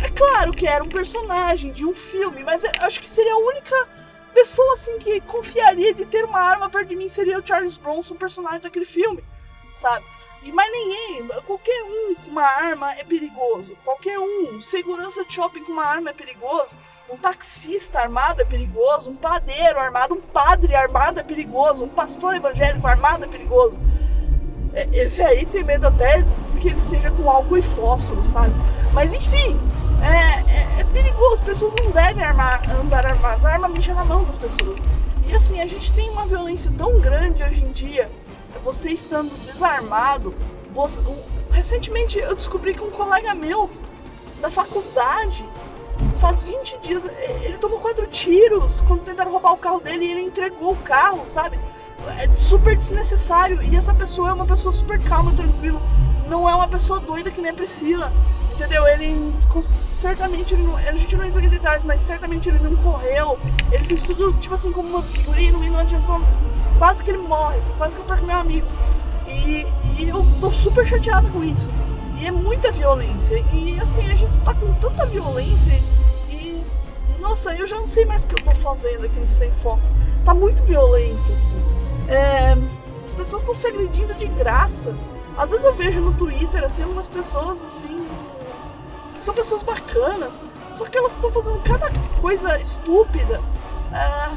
É 0.00 0.08
claro 0.10 0.52
que 0.52 0.66
era 0.66 0.84
um 0.84 0.88
personagem 0.88 1.72
de 1.72 1.84
um 1.84 1.92
filme, 1.92 2.44
mas 2.44 2.62
acho 2.84 3.00
que 3.00 3.10
seria 3.10 3.34
a 3.34 3.38
única 3.38 3.88
pessoa 4.32 4.74
assim 4.74 4.96
que 4.98 5.20
confiaria 5.22 5.92
de 5.92 6.06
ter 6.06 6.24
uma 6.24 6.38
arma 6.38 6.70
perto 6.70 6.90
de 6.90 6.94
mim 6.96 7.08
seria 7.08 7.40
o 7.40 7.44
Charles 7.44 7.76
Bronson, 7.76 8.14
personagem 8.14 8.60
daquele 8.60 8.84
filme, 8.84 9.24
sabe? 9.74 10.04
Mais 10.52 10.70
ninguém, 10.70 11.28
qualquer 11.46 11.82
um 11.84 12.14
com 12.14 12.30
uma 12.30 12.44
arma 12.44 12.92
é 12.92 13.04
perigoso. 13.04 13.76
Qualquer 13.84 14.18
um, 14.18 14.60
segurança 14.60 15.24
de 15.24 15.32
shopping 15.32 15.64
com 15.64 15.72
uma 15.72 15.84
arma 15.84 16.10
é 16.10 16.12
perigoso. 16.12 16.76
Um 17.10 17.16
taxista 17.16 18.00
armado 18.00 18.42
é 18.42 18.44
perigoso. 18.44 19.10
Um 19.10 19.16
padeiro 19.16 19.78
armado, 19.78 20.14
um 20.14 20.20
padre 20.20 20.74
armado 20.74 21.20
é 21.20 21.22
perigoso. 21.22 21.84
Um 21.84 21.88
pastor 21.88 22.34
evangélico 22.34 22.86
armado 22.86 23.24
é 23.24 23.28
perigoso. 23.28 23.78
É, 24.74 24.88
esse 24.92 25.22
aí 25.22 25.46
tem 25.46 25.64
medo 25.64 25.88
até 25.88 26.24
que 26.60 26.68
ele 26.68 26.78
esteja 26.78 27.10
com 27.10 27.30
álcool 27.30 27.58
e 27.58 27.62
fósforo, 27.62 28.24
sabe? 28.24 28.52
Mas 28.92 29.12
enfim, 29.12 29.58
é, 30.02 30.78
é, 30.78 30.80
é 30.80 30.84
perigoso. 30.84 31.34
As 31.34 31.40
pessoas 31.40 31.74
não 31.82 31.90
devem 31.90 32.22
armar, 32.22 32.62
andar 32.70 33.06
armadas. 33.06 33.44
A 33.44 33.52
arma 33.52 33.68
mexe 33.68 33.92
na 33.92 34.04
mão 34.04 34.24
das 34.24 34.38
pessoas. 34.38 34.88
E 35.28 35.34
assim, 35.34 35.60
a 35.60 35.66
gente 35.66 35.92
tem 35.92 36.08
uma 36.10 36.26
violência 36.26 36.70
tão 36.76 36.98
grande 37.00 37.42
hoje 37.42 37.64
em 37.64 37.72
dia 37.72 38.08
você 38.62 38.90
estando 38.90 39.30
desarmado. 39.44 40.34
Você... 40.72 41.00
Recentemente 41.50 42.18
eu 42.18 42.34
descobri 42.34 42.74
que 42.74 42.82
um 42.82 42.90
colega 42.90 43.34
meu 43.34 43.70
da 44.40 44.50
faculdade, 44.50 45.44
faz 46.20 46.42
20 46.42 46.78
dias, 46.78 47.08
ele 47.42 47.58
tomou 47.58 47.80
quatro 47.80 48.06
tiros 48.06 48.80
quando 48.82 49.02
tentaram 49.02 49.32
roubar 49.32 49.52
o 49.52 49.56
carro 49.56 49.80
dele 49.80 50.04
e 50.04 50.10
ele 50.12 50.22
entregou 50.22 50.72
o 50.72 50.76
carro, 50.76 51.24
sabe? 51.26 51.58
É 52.18 52.32
super 52.32 52.76
desnecessário. 52.76 53.60
E 53.62 53.76
essa 53.76 53.92
pessoa 53.92 54.30
é 54.30 54.32
uma 54.32 54.46
pessoa 54.46 54.72
super 54.72 55.02
calma, 55.02 55.32
tranquila. 55.32 55.82
Não 56.28 56.48
é 56.48 56.54
uma 56.54 56.68
pessoa 56.68 57.00
doida 57.00 57.30
que 57.30 57.40
nem 57.40 57.50
a 57.50 57.54
Priscila. 57.54 58.12
Entendeu? 58.54 58.86
Ele 58.88 59.32
certamente 59.94 60.54
ele 60.54 60.64
não, 60.64 60.76
a 60.76 60.92
gente 60.92 61.16
não 61.16 61.24
entrou 61.24 61.42
em 61.42 61.48
detalhes, 61.48 61.84
mas 61.84 62.00
certamente 62.00 62.48
ele 62.48 62.58
não 62.58 62.76
correu. 62.76 63.38
Ele 63.70 63.84
fez 63.84 64.02
tudo 64.02 64.32
tipo 64.34 64.54
assim 64.54 64.72
como 64.72 64.88
uma 64.88 65.02
figurino 65.02 65.64
e 65.64 65.70
não 65.70 65.78
adiantou 65.78 66.20
quase 66.78 67.02
que 67.02 67.10
ele 67.10 67.18
morre, 67.18 67.58
assim, 67.58 67.72
quase 67.76 67.94
que 67.94 68.00
eu 68.00 68.04
perco 68.06 68.24
meu 68.24 68.36
amigo. 68.36 68.66
E, 69.26 69.66
e 69.98 70.08
eu 70.08 70.24
tô 70.40 70.50
super 70.50 70.86
chateada 70.86 71.28
com 71.30 71.44
isso. 71.44 71.68
E 72.16 72.26
é 72.26 72.30
muita 72.30 72.72
violência. 72.72 73.44
E 73.52 73.78
assim, 73.80 74.10
a 74.10 74.14
gente 74.14 74.38
tá 74.40 74.54
com 74.54 74.72
tanta 74.74 75.04
violência 75.06 75.74
e. 76.30 76.64
Nossa, 77.20 77.54
eu 77.54 77.66
já 77.66 77.76
não 77.76 77.88
sei 77.88 78.06
mais 78.06 78.24
o 78.24 78.28
que 78.28 78.40
eu 78.40 78.44
tô 78.44 78.52
fazendo 78.60 79.04
aqui 79.04 79.20
no 79.20 79.28
Sem 79.28 79.50
Foco. 79.50 79.82
Tá 80.24 80.32
muito 80.32 80.62
violento, 80.64 81.32
assim. 81.32 81.54
É, 82.08 82.56
as 83.04 83.12
pessoas 83.12 83.42
estão 83.42 83.54
se 83.54 83.66
agredindo 83.66 84.14
de 84.14 84.26
graça. 84.26 84.94
Às 85.36 85.50
vezes 85.50 85.64
eu 85.64 85.74
vejo 85.74 86.00
no 86.00 86.14
Twitter, 86.14 86.64
assim, 86.64 86.84
umas 86.84 87.08
pessoas 87.08 87.62
assim. 87.62 87.98
que 89.14 89.22
são 89.22 89.34
pessoas 89.34 89.62
bacanas. 89.62 90.40
Só 90.72 90.84
que 90.86 90.98
elas 90.98 91.12
estão 91.12 91.30
fazendo 91.30 91.60
cada 91.62 91.90
coisa 92.20 92.60
estúpida. 92.60 93.40
É, 93.92 94.30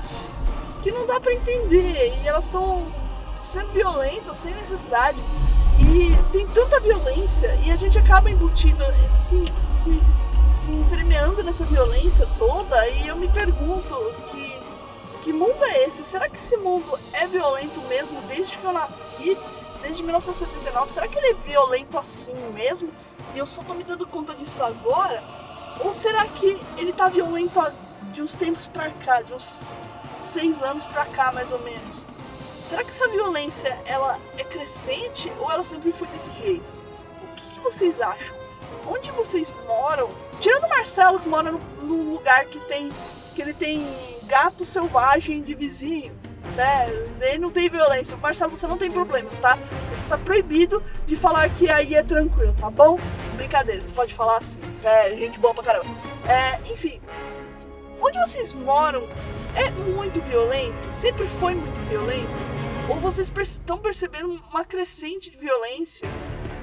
que 0.82 0.92
não 0.92 1.06
dá 1.06 1.20
para 1.20 1.34
entender. 1.34 2.20
E 2.22 2.28
elas 2.28 2.46
estão 2.46 2.92
sendo 3.44 3.72
violentas 3.72 4.38
sem 4.38 4.54
necessidade. 4.56 5.22
E 5.80 6.32
tem 6.32 6.48
tanta 6.48 6.80
violência 6.80 7.54
e 7.66 7.72
a 7.72 7.76
gente 7.76 7.98
acaba 7.98 8.30
embutido, 8.30 8.84
se, 9.10 9.44
se, 9.56 10.02
se 10.50 10.72
entremeando 10.72 11.44
nessa 11.44 11.66
violência 11.66 12.28
toda. 12.38 12.88
E 12.90 13.08
eu 13.08 13.16
me 13.16 13.28
pergunto 13.30 14.14
que, 14.28 14.60
que 15.24 15.34
mundo 15.34 15.64
é 15.64 15.88
esse? 15.88 16.04
Será 16.04 16.30
que 16.30 16.38
esse 16.38 16.56
mundo 16.58 16.98
é 17.14 17.28
violento 17.28 17.82
mesmo 17.88 18.22
desde 18.24 18.58
que 18.58 18.66
eu 18.66 18.74
nasci? 18.74 19.38
Desde 19.82 20.04
1979? 20.04 20.92
Será 20.92 21.08
que 21.08 21.18
ele 21.18 21.32
é 21.32 21.34
violento 21.34 21.98
assim 21.98 22.36
mesmo? 22.54 22.90
E 23.34 23.40
eu 23.40 23.48
só 23.48 23.64
tô 23.64 23.74
me 23.74 23.84
dando 23.84 24.06
conta 24.06 24.36
disso 24.36 24.64
agora? 24.64 25.24
Ou 25.84 25.94
será 25.94 26.26
que 26.26 26.60
ele 26.78 26.94
tá 26.94 27.08
violento 27.10 27.60
de 28.14 28.22
uns 28.22 28.36
tempos 28.36 28.68
pra 28.68 28.92
cá, 28.92 29.22
de 29.22 29.34
uns 29.34 29.80
seis 30.22 30.62
anos 30.62 30.86
pra 30.86 31.06
cá, 31.06 31.32
mais 31.32 31.52
ou 31.52 31.60
menos. 31.60 32.06
Será 32.64 32.84
que 32.84 32.92
essa 32.92 33.08
violência 33.10 33.78
ela 33.86 34.18
é 34.38 34.44
crescente 34.44 35.32
ou 35.40 35.52
ela 35.52 35.64
sempre 35.64 35.92
foi 35.92 36.08
desse 36.08 36.32
jeito? 36.34 36.64
O 37.22 37.36
que, 37.36 37.50
que 37.52 37.60
vocês 37.60 38.00
acham? 38.00 38.36
Onde 38.88 39.12
vocês 39.12 39.54
moram? 39.68 40.10
Tirando 40.40 40.64
o 40.64 40.70
Marcelo 40.70 41.20
que 41.20 41.28
mora 41.28 41.52
num 41.52 42.14
lugar 42.14 42.46
que 42.46 42.60
tem 42.62 42.90
que 43.36 43.42
ele 43.42 43.54
tem 43.54 43.86
gato 44.24 44.66
selvagem 44.66 45.42
de 45.42 45.54
vizinho, 45.54 46.14
né? 46.56 46.88
Ele 47.20 47.40
não 47.40 47.52
tem 47.52 47.70
violência. 47.70 48.16
Marcelo, 48.18 48.56
você 48.56 48.68
não 48.68 48.78
tem 48.78 48.92
problemas, 48.92 49.38
tá? 49.38 49.58
Você 49.90 50.04
tá 50.06 50.18
proibido 50.18 50.84
de 51.06 51.16
falar 51.16 51.50
que 51.50 51.70
aí 51.70 51.96
é 51.96 52.04
tranquilo, 52.04 52.56
tá 52.60 52.70
bom? 52.70 52.98
Brincadeira, 53.36 53.82
você 53.82 53.94
pode 53.94 54.14
falar 54.14 54.38
assim, 54.38 54.60
você 54.74 54.88
é 54.88 55.16
gente 55.16 55.40
boa 55.40 55.54
pra 55.54 55.64
caramba. 55.64 55.90
É, 56.28 56.60
enfim, 56.72 57.02
onde 58.02 58.20
vocês 58.20 58.54
moram 58.54 59.08
é 59.56 59.70
muito 59.72 60.22
violento? 60.22 60.76
Sempre 60.92 61.28
foi 61.28 61.56
muito 61.56 61.90
violento? 61.90 62.30
Ou 62.90 63.00
vocês 63.00 63.32
estão 63.42 63.78
percebendo 63.78 64.40
uma 64.50 64.66
crescente 64.66 65.32
de 65.32 65.38
violência? 65.38 66.08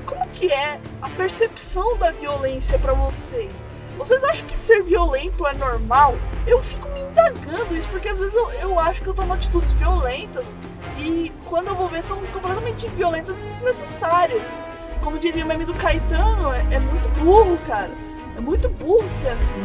Como 0.06 0.26
que 0.28 0.52
é 0.52 0.80
a 1.02 1.08
percepção 1.10 1.96
da 1.98 2.10
violência 2.10 2.78
para 2.78 2.92
vocês? 2.94 3.66
Vocês 3.98 4.22
acham 4.24 4.46
que 4.46 4.58
ser 4.58 4.82
violento 4.82 5.46
é 5.46 5.52
normal? 5.54 6.14
Eu 6.46 6.62
fico 6.62 6.88
me 6.90 7.00
indagando 7.00 7.76
isso, 7.76 7.88
porque 7.88 8.08
às 8.08 8.18
vezes 8.18 8.34
eu, 8.34 8.48
eu 8.52 8.78
acho 8.78 9.02
que 9.02 9.08
eu 9.08 9.14
tomo 9.14 9.34
atitudes 9.34 9.72
violentas 9.72 10.56
e 10.98 11.32
quando 11.46 11.68
eu 11.68 11.74
vou 11.74 11.88
ver 11.88 12.02
são 12.02 12.18
completamente 12.26 12.88
violentas 12.90 13.42
e 13.42 13.46
desnecessárias. 13.46 14.58
Como 15.02 15.18
diria 15.18 15.44
o 15.44 15.48
meme 15.48 15.64
do 15.64 15.74
Caetano, 15.74 16.52
é, 16.52 16.74
é 16.74 16.78
muito 16.78 17.08
burro, 17.20 17.58
cara. 17.66 17.92
É 18.36 18.40
muito 18.40 18.68
burro 18.68 19.10
ser 19.10 19.30
assim. 19.30 19.56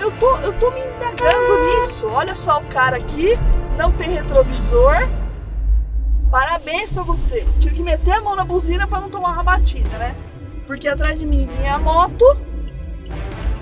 Eu 0.00 0.10
tô, 0.12 0.36
eu 0.38 0.52
tô 0.58 0.70
me 0.70 0.80
indagando 0.80 1.64
nisso. 1.64 2.06
Olha 2.08 2.34
só 2.34 2.60
o 2.60 2.64
cara 2.66 2.96
aqui, 2.96 3.38
não 3.76 3.92
tem 3.92 4.10
retrovisor. 4.10 5.08
Parabéns 6.30 6.92
para 6.92 7.02
você. 7.02 7.46
Tive 7.58 7.76
que 7.76 7.82
meter 7.82 8.12
a 8.12 8.20
mão 8.20 8.36
na 8.36 8.44
buzina 8.44 8.86
para 8.86 9.00
não 9.00 9.10
tomar 9.10 9.32
uma 9.32 9.42
batida, 9.42 9.96
né? 9.98 10.14
Porque 10.66 10.88
atrás 10.88 11.18
de 11.18 11.26
mim 11.26 11.48
vinha 11.58 11.74
a 11.74 11.78
moto. 11.78 12.24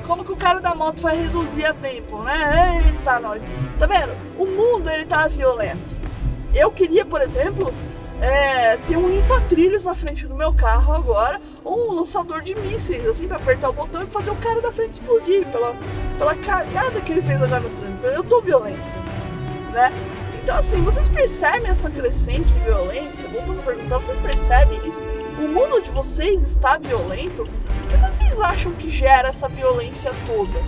Como 0.07 0.25
que 0.25 0.33
o 0.33 0.37
cara 0.37 0.61
da 0.61 0.75
moto 0.75 1.01
vai 1.01 1.17
reduzir 1.17 1.65
a 1.65 1.75
tempo, 1.75 2.23
né? 2.23 2.83
Eita, 2.85 3.19
nós. 3.21 3.43
Tá 3.79 3.87
vendo? 3.87 4.15
O 4.39 4.47
mundo 4.47 4.89
ele 4.91 5.07
tá 5.07 5.27
violento. 5.29 5.97
Eu 6.55 6.71
queria, 6.71 7.05
por 7.05 7.21
exemplo, 7.21 7.73
é, 8.21 8.77
ter 8.89 8.97
um 8.97 9.09
limpa-trilhos 9.09 9.85
na 9.85 9.95
frente 9.95 10.27
do 10.27 10.35
meu 10.35 10.53
carro 10.53 10.93
agora, 10.93 11.41
ou 11.65 11.91
um 11.91 11.95
lançador 11.95 12.43
de 12.43 12.55
mísseis, 12.55 13.07
assim, 13.07 13.29
pra 13.29 13.37
apertar 13.37 13.71
o 13.71 13.73
botão 13.73 14.03
e 14.03 14.07
fazer 14.07 14.31
o 14.31 14.37
cara 14.37 14.61
da 14.61 14.73
frente 14.73 14.95
explodir 14.95 15.47
pela, 15.47 15.75
pela 16.19 16.35
cagada 16.35 17.01
que 17.01 17.13
ele 17.13 17.23
fez 17.23 17.43
agora 17.43 17.61
no 17.61 17.71
trânsito. 17.71 18.07
Eu 18.07 18.25
tô 18.25 18.41
violento, 18.41 18.81
né? 19.73 19.93
Então, 20.43 20.57
assim, 20.57 20.83
vocês 20.83 21.09
percebem 21.09 21.71
essa 21.71 21.91
crescente 21.91 22.53
de 22.55 22.61
violência? 22.61 23.29
Voltando 23.29 23.61
a 23.61 23.63
perguntar, 23.63 23.99
vocês 23.99 24.19
percebem 24.19 24.81
isso? 24.89 25.03
O 25.39 25.47
mundo 25.47 25.83
de 25.83 25.91
vocês 25.91 26.43
está 26.43 26.79
violento? 26.79 27.43
O 27.43 27.89
que 27.89 27.97
vocês 27.99 28.41
acham 28.41 28.73
que 28.73 28.89
gera 28.89 29.29
essa 29.29 29.47
violência 29.47 30.11
toda? 30.27 30.59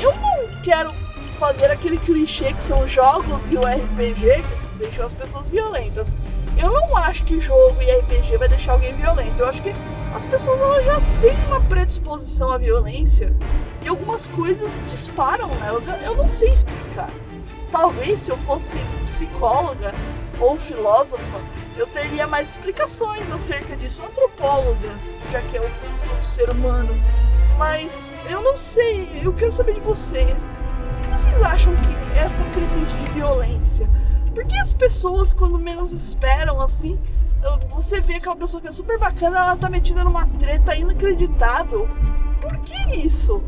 Eu 0.00 0.12
não 0.12 0.62
quero 0.62 0.92
fazer 1.38 1.70
aquele 1.70 1.98
clichê 1.98 2.52
que 2.52 2.62
são 2.62 2.86
jogos 2.86 3.46
e 3.48 3.56
o 3.56 3.60
RPG 3.60 4.42
que 4.42 4.74
deixam 4.78 5.06
as 5.06 5.12
pessoas 5.12 5.48
violentas. 5.48 6.16
Eu 6.56 6.72
não 6.72 6.96
acho 6.96 7.24
que 7.24 7.38
jogo 7.38 7.80
e 7.80 7.90
RPG 8.00 8.36
vai 8.38 8.48
deixar 8.48 8.72
alguém 8.72 8.94
violento. 8.96 9.38
Eu 9.38 9.46
acho 9.46 9.62
que 9.62 9.72
as 10.12 10.26
pessoas 10.26 10.60
elas 10.60 10.84
já 10.84 11.00
têm 11.20 11.36
uma 11.46 11.60
predisposição 11.62 12.50
à 12.52 12.58
violência 12.58 13.32
e 13.82 13.88
algumas 13.88 14.26
coisas 14.26 14.76
disparam 14.90 15.48
nelas. 15.56 15.86
Eu, 16.04 16.16
não 16.16 16.26
sei 16.26 16.52
explicar. 16.52 17.10
Talvez 17.70 18.22
se 18.22 18.32
eu 18.32 18.36
fosse 18.38 18.76
psicóloga 19.04 19.92
ou 20.40 20.56
filósofa, 20.56 21.40
eu 21.76 21.86
teria 21.86 22.26
mais 22.26 22.50
explicações 22.50 23.30
acerca 23.30 23.76
disso. 23.76 24.02
Antropóloga, 24.02 24.90
já 25.30 25.40
que 25.42 25.56
é 25.56 25.60
o 25.60 25.86
estudo 25.86 26.16
do 26.16 26.24
ser 26.24 26.50
humano. 26.50 26.92
Mas 27.56 28.10
eu 28.28 28.40
não 28.40 28.56
sei, 28.56 29.20
eu 29.22 29.32
quero 29.32 29.52
saber 29.52 29.74
de 29.74 29.80
vocês 29.80 30.46
que 31.08 31.18
vocês 31.18 31.42
acham 31.42 31.74
que 31.76 32.18
essa 32.18 32.44
crescente 32.44 32.94
de 32.94 33.10
violência? 33.10 33.88
Por 34.34 34.44
que 34.44 34.56
as 34.56 34.74
pessoas, 34.74 35.32
quando 35.32 35.58
menos 35.58 35.92
esperam, 35.92 36.60
assim, 36.60 36.98
você 37.70 38.00
vê 38.00 38.14
aquela 38.14 38.36
pessoa 38.36 38.60
que 38.60 38.68
é 38.68 38.70
super 38.70 38.98
bacana, 38.98 39.38
ela 39.38 39.56
tá 39.56 39.68
metida 39.68 40.04
numa 40.04 40.26
treta 40.38 40.76
inacreditável? 40.76 41.88
Por 42.40 42.56
que 42.58 42.96
isso? 42.96 43.42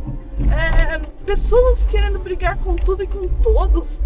É, 0.51 0.99
pessoas 1.25 1.85
querendo 1.85 2.19
brigar 2.19 2.59
com 2.59 2.75
tudo 2.77 3.05
e 3.05 3.07
com 3.07 3.29
todos. 3.43 4.03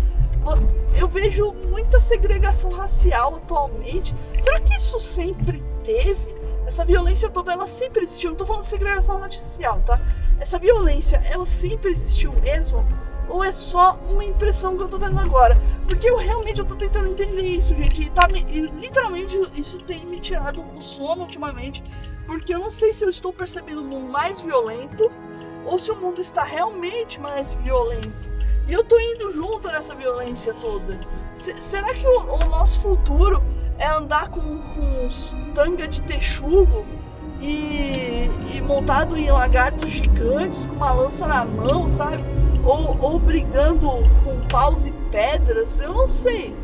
Eu 0.94 1.08
vejo 1.08 1.54
muita 1.70 1.98
segregação 2.00 2.70
racial 2.70 3.36
atualmente. 3.36 4.14
Será 4.36 4.60
que 4.60 4.74
isso 4.74 4.98
sempre 4.98 5.62
teve? 5.82 6.34
Essa 6.66 6.84
violência 6.84 7.30
toda, 7.30 7.52
ela 7.52 7.66
sempre 7.66 8.02
existiu. 8.02 8.30
Não 8.30 8.36
tô 8.36 8.44
falando 8.44 8.62
de 8.62 8.68
segregação 8.68 9.18
racial, 9.18 9.80
tá? 9.86 10.00
Essa 10.38 10.58
violência, 10.58 11.22
ela 11.24 11.46
sempre 11.46 11.92
existiu 11.92 12.32
mesmo? 12.40 12.84
Ou 13.28 13.42
é 13.42 13.52
só 13.52 13.98
uma 14.08 14.24
impressão 14.24 14.76
que 14.76 14.82
eu 14.82 14.88
tô 14.88 14.98
tendo 14.98 15.18
agora? 15.18 15.60
Porque 15.88 16.08
eu 16.08 16.16
realmente 16.16 16.60
eu 16.60 16.66
tô 16.66 16.76
tentando 16.76 17.08
entender 17.08 17.42
isso, 17.42 17.74
gente. 17.74 18.02
E, 18.02 18.10
tá 18.10 18.28
me, 18.28 18.40
e 18.40 18.60
literalmente 18.80 19.38
isso 19.58 19.78
tem 19.78 20.04
me 20.06 20.18
tirado 20.18 20.62
o 20.76 20.80
sono 20.80 21.22
ultimamente. 21.22 21.82
Porque 22.26 22.54
eu 22.54 22.58
não 22.58 22.70
sei 22.70 22.92
se 22.92 23.04
eu 23.04 23.08
estou 23.08 23.32
percebendo 23.32 23.80
o 23.80 23.84
mundo 23.84 24.10
mais 24.10 24.40
violento 24.40 25.10
ou 25.64 25.78
se 25.78 25.90
o 25.90 25.96
mundo 25.96 26.20
está 26.20 26.44
realmente 26.44 27.20
mais 27.20 27.54
violento. 27.54 28.34
E 28.66 28.72
eu 28.72 28.82
tô 28.84 28.98
indo 28.98 29.30
junto 29.32 29.68
nessa 29.68 29.94
violência 29.94 30.54
toda. 30.54 30.98
C 31.36 31.54
será 31.60 31.92
que 31.92 32.06
o, 32.06 32.20
o, 32.20 32.38
nosso 32.48 32.80
futuro 32.80 33.42
é 33.78 33.88
andar 33.88 34.28
com, 34.28 34.40
com 34.40 35.06
uns 35.06 35.34
tanga 35.54 35.86
de 35.86 36.00
texugo 36.02 36.86
e, 37.40 38.30
e 38.54 38.60
montado 38.62 39.16
em 39.16 39.30
lagartos 39.30 39.90
gigantes 39.90 40.66
com 40.66 40.76
uma 40.76 40.92
lança 40.92 41.26
na 41.26 41.44
mão, 41.44 41.88
sabe? 41.88 42.22
Ou, 42.64 42.96
ou 43.00 43.18
brigando 43.18 43.88
com 44.24 44.40
paus 44.48 44.86
e 44.86 44.92
pedras, 45.10 45.80
eu 45.80 45.92
não 45.92 46.06
sei. 46.06 46.56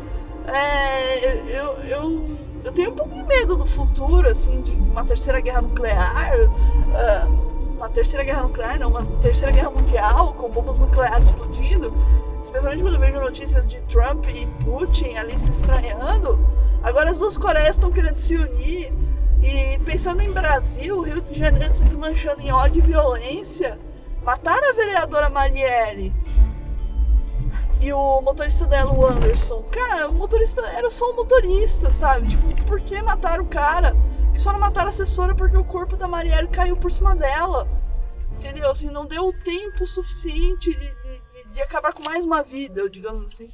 É, 0.47 1.59
eu, 1.59 1.73
eu, 1.83 2.37
eu 2.65 2.71
tenho 2.71 2.91
um 2.91 2.95
pouco 2.95 3.13
de 3.13 3.23
medo 3.23 3.55
do 3.55 3.65
futuro, 3.65 4.27
assim, 4.27 4.61
de 4.61 4.71
uma 4.71 5.05
terceira 5.05 5.39
guerra 5.39 5.61
nuclear. 5.61 6.33
Uh, 6.39 7.51
uma 7.81 7.89
terceira 7.89 8.23
guerra 8.23 8.43
nuclear, 8.43 8.79
não, 8.79 8.89
uma 8.89 9.03
terceira 9.21 9.51
guerra 9.51 9.71
mundial 9.71 10.33
com 10.33 10.49
bombas 10.49 10.77
nucleares 10.77 11.27
explodindo, 11.27 11.91
especialmente 12.41 12.83
quando 12.83 12.93
eu 12.93 12.99
vejo 12.99 13.19
notícias 13.19 13.65
de 13.65 13.81
Trump 13.81 14.23
e 14.29 14.45
Putin 14.63 15.15
ali 15.15 15.37
se 15.37 15.49
estranhando. 15.49 16.39
Agora 16.83 17.09
as 17.09 17.17
duas 17.17 17.37
Coreias 17.37 17.77
estão 17.77 17.91
querendo 17.91 18.17
se 18.17 18.35
unir 18.35 18.93
e 19.41 19.79
pensando 19.79 20.21
em 20.21 20.31
Brasil, 20.31 21.01
Rio 21.01 21.21
de 21.21 21.39
Janeiro 21.39 21.73
se 21.73 21.83
desmanchando 21.83 22.41
em 22.41 22.51
ódio 22.51 22.83
e 22.83 22.85
violência, 22.85 23.79
mataram 24.21 24.69
a 24.69 24.73
vereadora 24.73 25.29
Marielle 25.29 26.13
e 27.81 27.91
o 27.91 28.21
motorista 28.21 28.67
dela, 28.67 28.93
o 28.93 29.05
Anderson. 29.05 29.63
Cara, 29.71 30.07
o 30.07 30.13
motorista 30.13 30.61
era 30.61 30.89
só 30.91 31.11
um 31.11 31.15
motorista, 31.15 31.89
sabe? 31.89 32.29
Tipo, 32.29 32.65
por 32.65 32.79
que 32.79 33.01
mataram 33.01 33.43
o 33.43 33.47
cara? 33.47 33.95
E 34.35 34.39
só 34.39 34.53
não 34.53 34.59
mataram 34.59 34.87
a 34.87 34.89
assessora 34.89 35.33
porque 35.33 35.57
o 35.57 35.63
corpo 35.63 35.97
da 35.97 36.07
Marielle 36.07 36.47
caiu 36.47 36.77
por 36.77 36.91
cima 36.91 37.15
dela. 37.15 37.67
Entendeu? 38.33 38.69
Assim, 38.69 38.89
não 38.89 39.05
deu 39.05 39.33
tempo 39.43 39.85
suficiente 39.85 40.71
de, 40.71 40.77
de, 40.77 41.53
de 41.53 41.61
acabar 41.61 41.91
com 41.91 42.03
mais 42.03 42.23
uma 42.23 42.43
vida, 42.43 42.87
digamos 42.87 43.23
assim. 43.23 43.47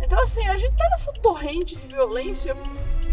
Então, 0.00 0.20
assim, 0.22 0.46
a 0.48 0.56
gente 0.56 0.76
tá 0.76 0.88
nessa 0.90 1.12
torrente 1.12 1.76
de 1.76 1.86
violência. 1.94 2.56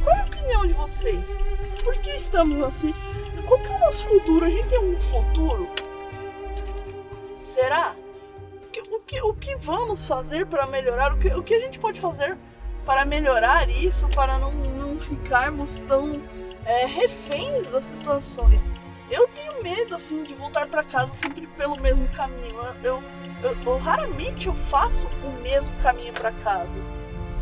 Qual 0.03 0.15
é 0.15 0.21
a 0.21 0.25
opinião 0.25 0.65
de 0.65 0.73
vocês? 0.73 1.37
Por 1.83 1.95
que 1.97 2.11
estamos 2.11 2.61
assim? 2.63 2.93
Qual 3.47 3.59
que 3.59 3.67
é 3.67 3.75
o 3.75 3.79
nosso 3.79 4.07
futuro? 4.07 4.45
A 4.45 4.49
gente 4.49 4.67
tem 4.67 4.79
um 4.79 4.99
futuro? 4.99 5.69
Será? 7.45 7.95
O 8.91 8.99
que, 9.01 9.21
o 9.21 9.33
que, 9.35 9.55
vamos 9.57 10.07
fazer 10.07 10.47
para 10.47 10.65
melhorar? 10.65 11.13
O 11.13 11.17
que, 11.17 11.27
o 11.27 11.43
que 11.43 11.53
a 11.53 11.59
gente 11.59 11.79
pode 11.79 11.99
fazer 11.99 12.35
para 12.83 13.05
melhorar 13.05 13.69
isso? 13.69 14.07
Para 14.07 14.39
não, 14.39 14.51
não 14.51 14.99
ficarmos 14.99 15.79
tão 15.81 16.11
é, 16.65 16.87
reféns 16.87 17.67
das 17.67 17.83
situações. 17.83 18.67
Eu 19.11 19.27
tenho 19.27 19.61
medo, 19.61 19.93
assim, 19.93 20.23
de 20.23 20.33
voltar 20.33 20.65
para 20.65 20.83
casa 20.83 21.13
sempre 21.13 21.45
pelo 21.55 21.79
mesmo 21.79 22.07
caminho. 22.09 22.59
Eu, 22.83 23.01
eu, 23.43 23.55
eu, 23.63 23.77
raramente 23.77 24.47
eu 24.47 24.55
faço 24.55 25.07
o 25.23 25.29
mesmo 25.43 25.73
caminho 25.83 26.13
para 26.13 26.31
casa. 26.31 26.79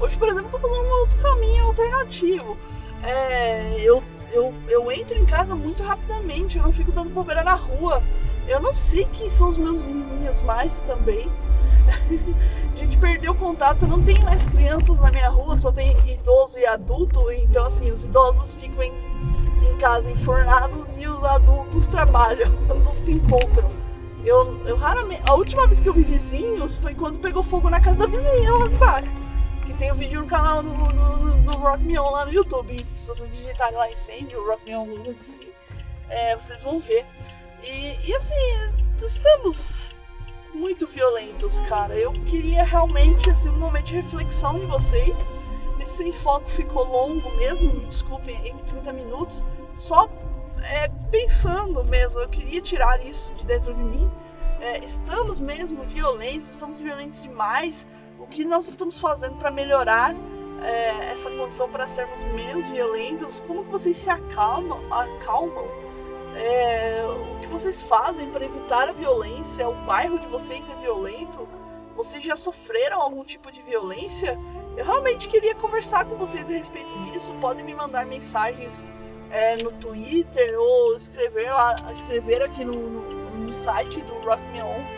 Hoje, 0.01 0.17
por 0.17 0.27
exemplo, 0.27 0.49
eu 0.51 0.59
tô 0.59 0.67
fazendo 0.67 0.85
um 0.85 0.99
outro 0.99 1.17
caminho 1.19 1.63
alternativo. 1.67 2.57
É, 3.03 3.79
eu, 3.79 4.03
eu, 4.33 4.53
eu 4.67 4.91
entro 4.91 5.17
em 5.17 5.25
casa 5.25 5.55
muito 5.55 5.81
rapidamente, 5.81 6.57
eu 6.57 6.63
não 6.63 6.73
fico 6.73 6.91
dando 6.91 7.09
bobeira 7.09 7.41
na 7.41 7.53
rua. 7.53 8.03
Eu 8.47 8.59
não 8.59 8.73
sei 8.73 9.05
quem 9.13 9.29
são 9.29 9.49
os 9.49 9.57
meus 9.57 9.81
vizinhos 9.81 10.41
mais 10.41 10.81
também. 10.81 11.29
a 12.73 12.77
gente 12.77 12.97
perdeu 12.97 13.35
contato, 13.35 13.87
não 13.87 14.01
tem 14.01 14.21
mais 14.23 14.45
crianças 14.45 14.99
na 14.99 15.11
minha 15.11 15.29
rua, 15.29 15.57
só 15.57 15.71
tem 15.71 15.95
idoso 16.09 16.59
e 16.59 16.65
adulto, 16.65 17.31
então 17.31 17.65
assim, 17.65 17.91
os 17.91 18.05
idosos 18.05 18.55
ficam 18.55 18.83
em 18.83 19.13
em 19.67 19.77
casa 19.77 20.11
enfornados 20.11 20.95
e 20.97 21.07
os 21.07 21.23
adultos 21.23 21.87
trabalham, 21.87 22.51
não 22.67 22.93
se 22.93 23.11
encontram. 23.11 23.71
Eu, 24.23 24.65
eu 24.65 24.77
raramente. 24.77 25.21
A 25.25 25.33
última 25.33 25.67
vez 25.67 25.81
que 25.81 25.89
eu 25.89 25.93
vi 25.93 26.03
vizinhos 26.03 26.77
foi 26.77 26.95
quando 26.95 27.19
pegou 27.19 27.43
fogo 27.43 27.69
na 27.69 27.79
casa 27.79 27.99
da 27.99 28.07
vizinha 28.07 28.51
lá 28.51 28.67
embaixo. 28.67 29.11
Que 29.65 29.73
tem 29.73 29.91
o 29.91 29.93
um 29.93 29.97
vídeo 29.97 30.21
no 30.21 30.27
canal 30.27 30.63
do, 30.63 30.69
do, 30.69 31.41
do 31.41 31.57
Rock 31.57 31.83
Me 31.83 31.99
On 31.99 32.09
lá 32.09 32.25
no 32.25 32.33
YouTube. 32.33 32.85
Se 32.99 33.07
vocês 33.07 33.29
digitarem 33.31 33.77
lá 33.77 33.89
incêndio, 33.89 34.45
Rock 34.47 34.69
Me 34.69 34.77
On, 34.77 34.87
assim, 35.09 35.41
é, 36.09 36.35
vocês 36.37 36.63
vão 36.63 36.79
ver. 36.79 37.05
E, 37.63 38.09
e 38.09 38.15
assim, 38.15 38.35
estamos 38.97 39.95
muito 40.53 40.85
violentos, 40.87 41.59
cara. 41.61 41.97
Eu 41.97 42.11
queria 42.11 42.63
realmente, 42.63 43.29
assim, 43.29 43.49
um 43.49 43.57
momento 43.57 43.85
de 43.85 43.95
reflexão 43.95 44.59
de 44.59 44.65
vocês 44.65 45.33
esse 45.83 45.97
sem 45.97 46.13
foco 46.13 46.49
ficou 46.49 46.85
longo 46.85 47.29
mesmo, 47.35 47.73
me 47.73 47.85
desculpem, 47.85 48.35
em 48.47 48.57
30 48.57 48.93
minutos, 48.93 49.43
só 49.75 50.07
é, 50.63 50.87
pensando 51.11 51.83
mesmo, 51.83 52.21
eu 52.21 52.29
queria 52.29 52.61
tirar 52.61 53.05
isso 53.05 53.33
de 53.35 53.45
dentro 53.45 53.73
de 53.73 53.83
mim. 53.83 54.09
É, 54.61 54.79
estamos 54.79 55.41
mesmo 55.41 55.83
violentos, 55.83 56.49
estamos 56.49 56.79
violentos 56.79 57.21
demais. 57.21 57.85
O 58.17 58.25
que 58.25 58.45
nós 58.45 58.67
estamos 58.67 58.97
fazendo 58.97 59.35
para 59.35 59.51
melhorar 59.51 60.15
é, 60.63 61.11
essa 61.11 61.29
condição 61.31 61.69
para 61.69 61.85
sermos 61.85 62.23
menos 62.23 62.69
violentos? 62.69 63.41
Como 63.41 63.65
que 63.65 63.71
vocês 63.71 63.97
se 63.97 64.09
acalmam? 64.09 64.79
acalmam? 64.89 65.67
É, 66.35 67.03
o 67.05 67.39
que 67.39 67.47
vocês 67.47 67.81
fazem 67.81 68.29
para 68.31 68.45
evitar 68.45 68.89
a 68.89 68.91
violência? 68.91 69.67
O 69.67 69.75
bairro 69.85 70.17
de 70.17 70.25
vocês 70.27 70.69
é 70.69 70.75
violento? 70.75 71.47
Vocês 71.95 72.23
já 72.23 72.35
sofreram 72.35 73.01
algum 73.01 73.23
tipo 73.23 73.51
de 73.51 73.61
violência? 73.61 74.37
Eu 74.75 74.83
realmente 74.83 75.27
queria 75.27 75.53
conversar 75.53 76.05
com 76.05 76.15
vocês 76.15 76.49
a 76.49 76.53
respeito 76.53 76.89
disso. 77.05 77.31
Podem 77.39 77.63
me 77.63 77.75
mandar 77.75 78.05
mensagens 78.05 78.83
é, 79.29 79.55
no 79.63 79.71
Twitter 79.73 80.59
ou 80.59 80.95
escrever 80.95 81.51
lá, 81.51 81.75
escrever 81.91 82.41
aqui 82.41 82.65
no, 82.65 82.73
no, 82.73 83.01
no 83.45 83.53
site 83.53 84.01
do 84.01 84.13
rockmeon.com.br 84.27 84.97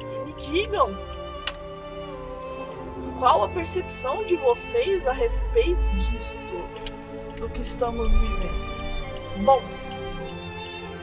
e 0.00 0.18
me 0.24 0.32
digam 0.34 0.96
qual 3.20 3.44
a 3.44 3.48
percepção 3.48 4.24
de 4.24 4.34
vocês 4.36 5.06
a 5.06 5.12
respeito 5.12 5.80
disso 5.90 6.34
do 7.42 7.48
que 7.48 7.60
estamos 7.60 8.10
vivendo. 8.12 8.48
Bom, 9.44 9.60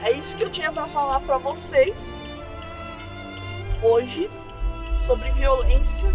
é 0.02 0.12
isso 0.12 0.36
que 0.38 0.46
eu 0.46 0.50
tinha 0.50 0.72
para 0.72 0.88
falar 0.88 1.20
para 1.20 1.38
vocês 1.38 2.14
hoje 3.84 4.30
sobre 4.98 5.30
violência. 5.32 6.10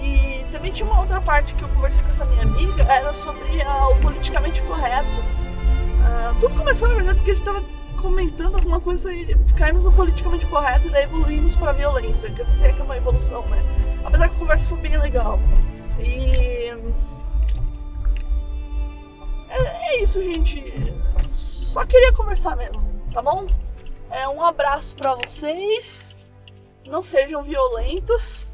E 0.00 0.44
também 0.52 0.70
tinha 0.70 0.88
uma 0.88 1.00
outra 1.00 1.20
parte 1.20 1.54
que 1.54 1.64
eu 1.64 1.68
conversei 1.70 2.02
com 2.04 2.10
essa 2.10 2.24
minha 2.26 2.42
amiga, 2.42 2.84
era 2.84 3.12
sobre 3.12 3.42
o 3.42 4.00
politicamente 4.00 4.62
correto. 4.62 5.08
Uh, 5.08 6.38
tudo 6.38 6.54
começou, 6.54 6.88
na 6.88 6.94
verdade, 6.94 7.16
porque 7.18 7.32
a 7.32 7.34
gente 7.34 7.48
estava 7.48 7.64
comentando 8.00 8.54
alguma 8.56 8.78
coisa 8.80 9.12
e 9.12 9.34
caímos 9.56 9.82
no 9.82 9.92
politicamente 9.92 10.46
correto 10.46 10.86
e 10.86 10.90
daí 10.90 11.04
evoluímos 11.04 11.56
para 11.56 11.72
violência, 11.72 12.30
que 12.30 12.44
sei 12.44 12.72
que 12.72 12.80
é 12.80 12.84
uma 12.84 12.96
evolução, 12.96 13.42
né? 13.48 13.60
Apesar 14.04 14.28
que 14.28 14.36
a 14.36 14.38
conversa 14.38 14.66
foi 14.66 14.78
bem 14.78 14.96
legal. 14.98 15.40
E. 15.98 16.72
É, 19.54 19.94
é 19.94 20.02
isso, 20.02 20.22
gente. 20.22 20.64
Só 21.24 21.84
queria 21.84 22.12
conversar 22.12 22.56
mesmo, 22.56 22.84
tá 23.12 23.22
bom? 23.22 23.46
É, 24.10 24.28
um 24.28 24.42
abraço 24.42 24.96
para 24.96 25.14
vocês 25.14 26.14
não 26.88 27.02
sejam 27.02 27.42
violentos, 27.42 28.46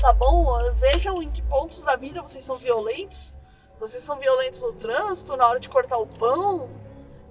tá 0.00 0.12
bom? 0.12 0.56
Vejam 0.74 1.22
em 1.22 1.30
que 1.30 1.42
pontos 1.42 1.82
da 1.82 1.96
vida 1.96 2.22
vocês 2.22 2.44
são 2.44 2.56
violentos. 2.56 3.34
Vocês 3.78 4.02
são 4.02 4.18
violentos 4.18 4.62
no 4.62 4.72
trânsito, 4.74 5.36
na 5.36 5.48
hora 5.48 5.60
de 5.60 5.68
cortar 5.68 5.96
o 5.96 6.06
pão, 6.06 6.68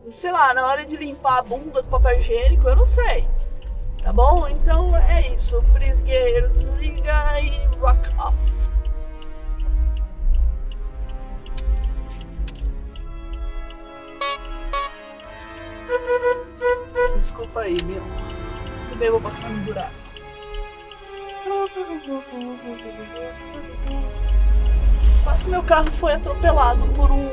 sei 0.10 0.32
lá, 0.32 0.54
na 0.54 0.66
hora 0.66 0.86
de 0.86 0.98
limpar 0.98 1.40
a 1.40 1.42
bunda 1.44 1.82
do 1.82 1.88
papel 1.88 2.18
higiênico, 2.18 2.68
eu 2.68 2.76
não 2.76 2.86
sei. 2.86 3.28
Tá 4.02 4.12
bom? 4.12 4.48
Então 4.48 4.96
é 4.96 5.28
isso. 5.28 5.62
Pris 5.74 6.02
Guerreiro 6.02 6.50
desliga 6.50 7.40
e 7.42 7.78
rock 7.78 8.16
off. 8.18 8.69
Aí, 17.70 17.78
meu. 17.86 18.02
Eu 19.00 19.12
vou 19.12 19.22
passar 19.22 19.48
no 19.48 19.60
buraco. 19.60 19.92
Quase 25.24 25.44
que 25.44 25.52
meu 25.52 25.62
carro 25.62 25.86
foi 25.92 26.14
atropelado 26.14 26.88
por 26.96 27.12
um, 27.12 27.30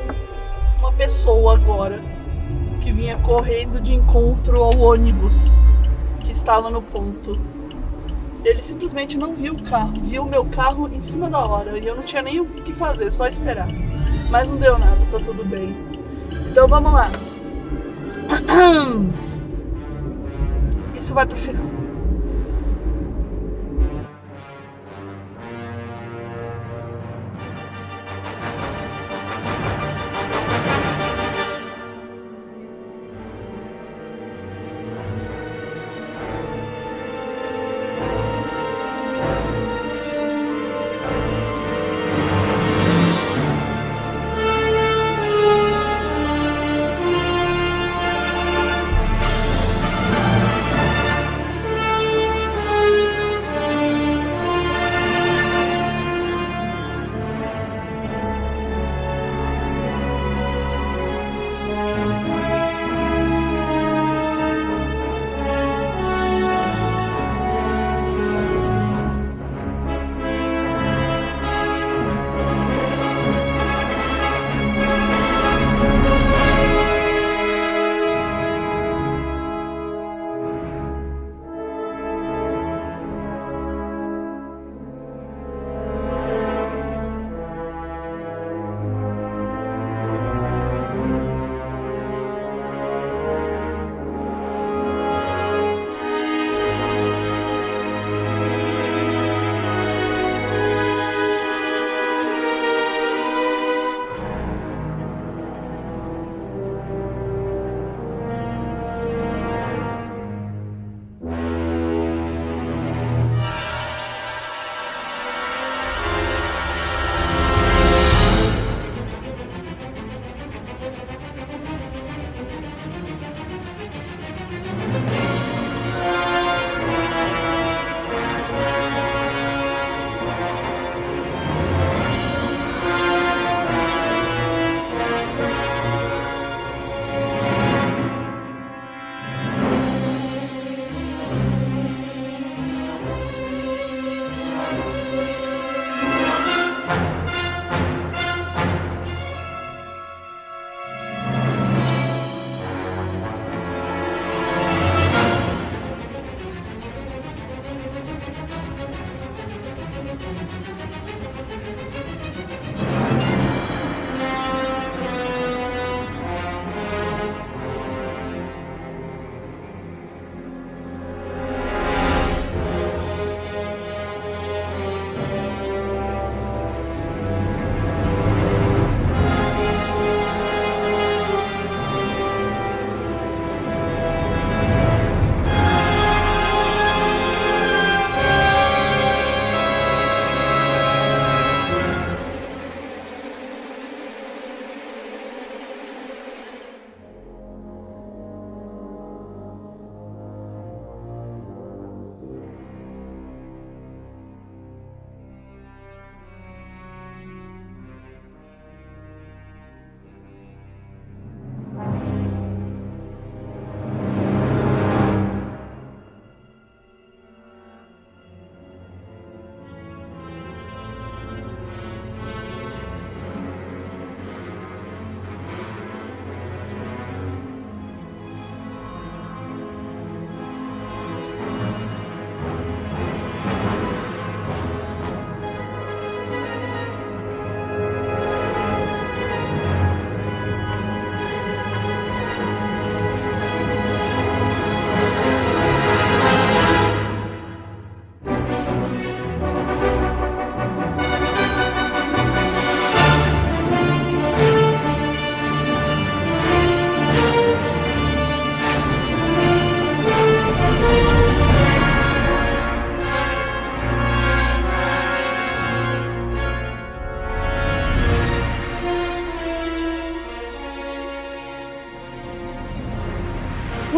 uma 0.77 0.91
pessoa 0.91 1.55
agora 1.55 1.99
que 2.83 2.91
vinha 2.91 3.17
correndo 3.17 3.81
de 3.81 3.95
encontro 3.95 4.61
ao 4.61 4.77
ônibus 4.77 5.57
que 6.19 6.31
estava 6.31 6.69
no 6.69 6.83
ponto. 6.83 7.31
Ele 8.45 8.61
simplesmente 8.61 9.17
não 9.17 9.35
viu 9.35 9.53
o 9.53 9.63
carro, 9.63 9.93
viu 10.03 10.23
meu 10.23 10.45
carro 10.45 10.87
em 10.93 11.01
cima 11.01 11.31
da 11.31 11.39
hora 11.39 11.79
e 11.79 11.87
eu 11.87 11.95
não 11.95 12.03
tinha 12.03 12.21
nem 12.21 12.39
o 12.39 12.45
que 12.45 12.73
fazer, 12.73 13.09
só 13.09 13.25
esperar. 13.25 13.67
Mas 14.29 14.51
não 14.51 14.59
deu 14.59 14.77
nada, 14.77 14.99
tá 15.09 15.17
tudo 15.17 15.43
bem. 15.43 15.75
Então 16.51 16.67
vamos 16.67 16.93
lá. 16.93 17.09
Isso 21.07 21.13
vai 21.13 21.25
pro 21.25 21.37
final. 21.37 21.76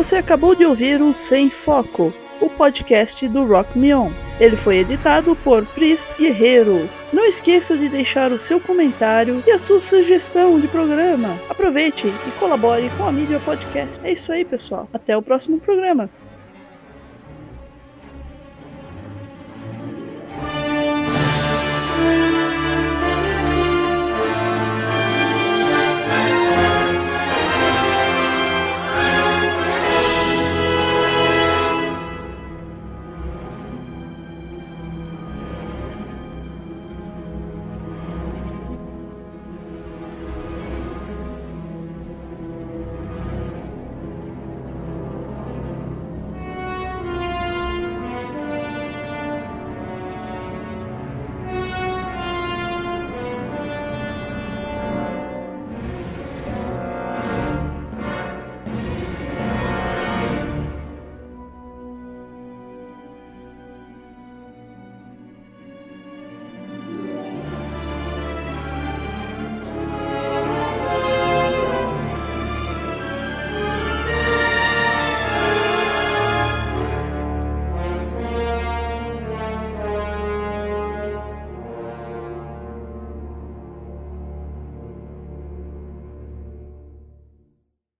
Você 0.09 0.15
acabou 0.15 0.55
de 0.55 0.65
ouvir 0.65 0.99
o 1.03 1.13
Sem 1.13 1.51
Foco, 1.51 2.11
o 2.41 2.49
podcast 2.49 3.27
do 3.27 3.45
Rock 3.45 3.77
Me 3.77 3.93
On. 3.93 4.09
Ele 4.39 4.57
foi 4.57 4.77
editado 4.77 5.35
por 5.43 5.63
Pris 5.67 6.15
Guerreiro. 6.17 6.89
Não 7.13 7.27
esqueça 7.27 7.77
de 7.77 7.87
deixar 7.87 8.31
o 8.31 8.39
seu 8.39 8.59
comentário 8.59 9.43
e 9.45 9.51
a 9.51 9.59
sua 9.59 9.79
sugestão 9.79 10.59
de 10.59 10.67
programa. 10.67 11.37
Aproveite 11.47 12.07
e 12.07 12.39
colabore 12.39 12.89
com 12.97 13.03
a 13.03 13.11
mídia 13.11 13.39
podcast. 13.41 13.99
É 14.03 14.11
isso 14.11 14.31
aí, 14.31 14.43
pessoal. 14.43 14.89
Até 14.91 15.15
o 15.15 15.21
próximo 15.21 15.59
programa. 15.59 16.09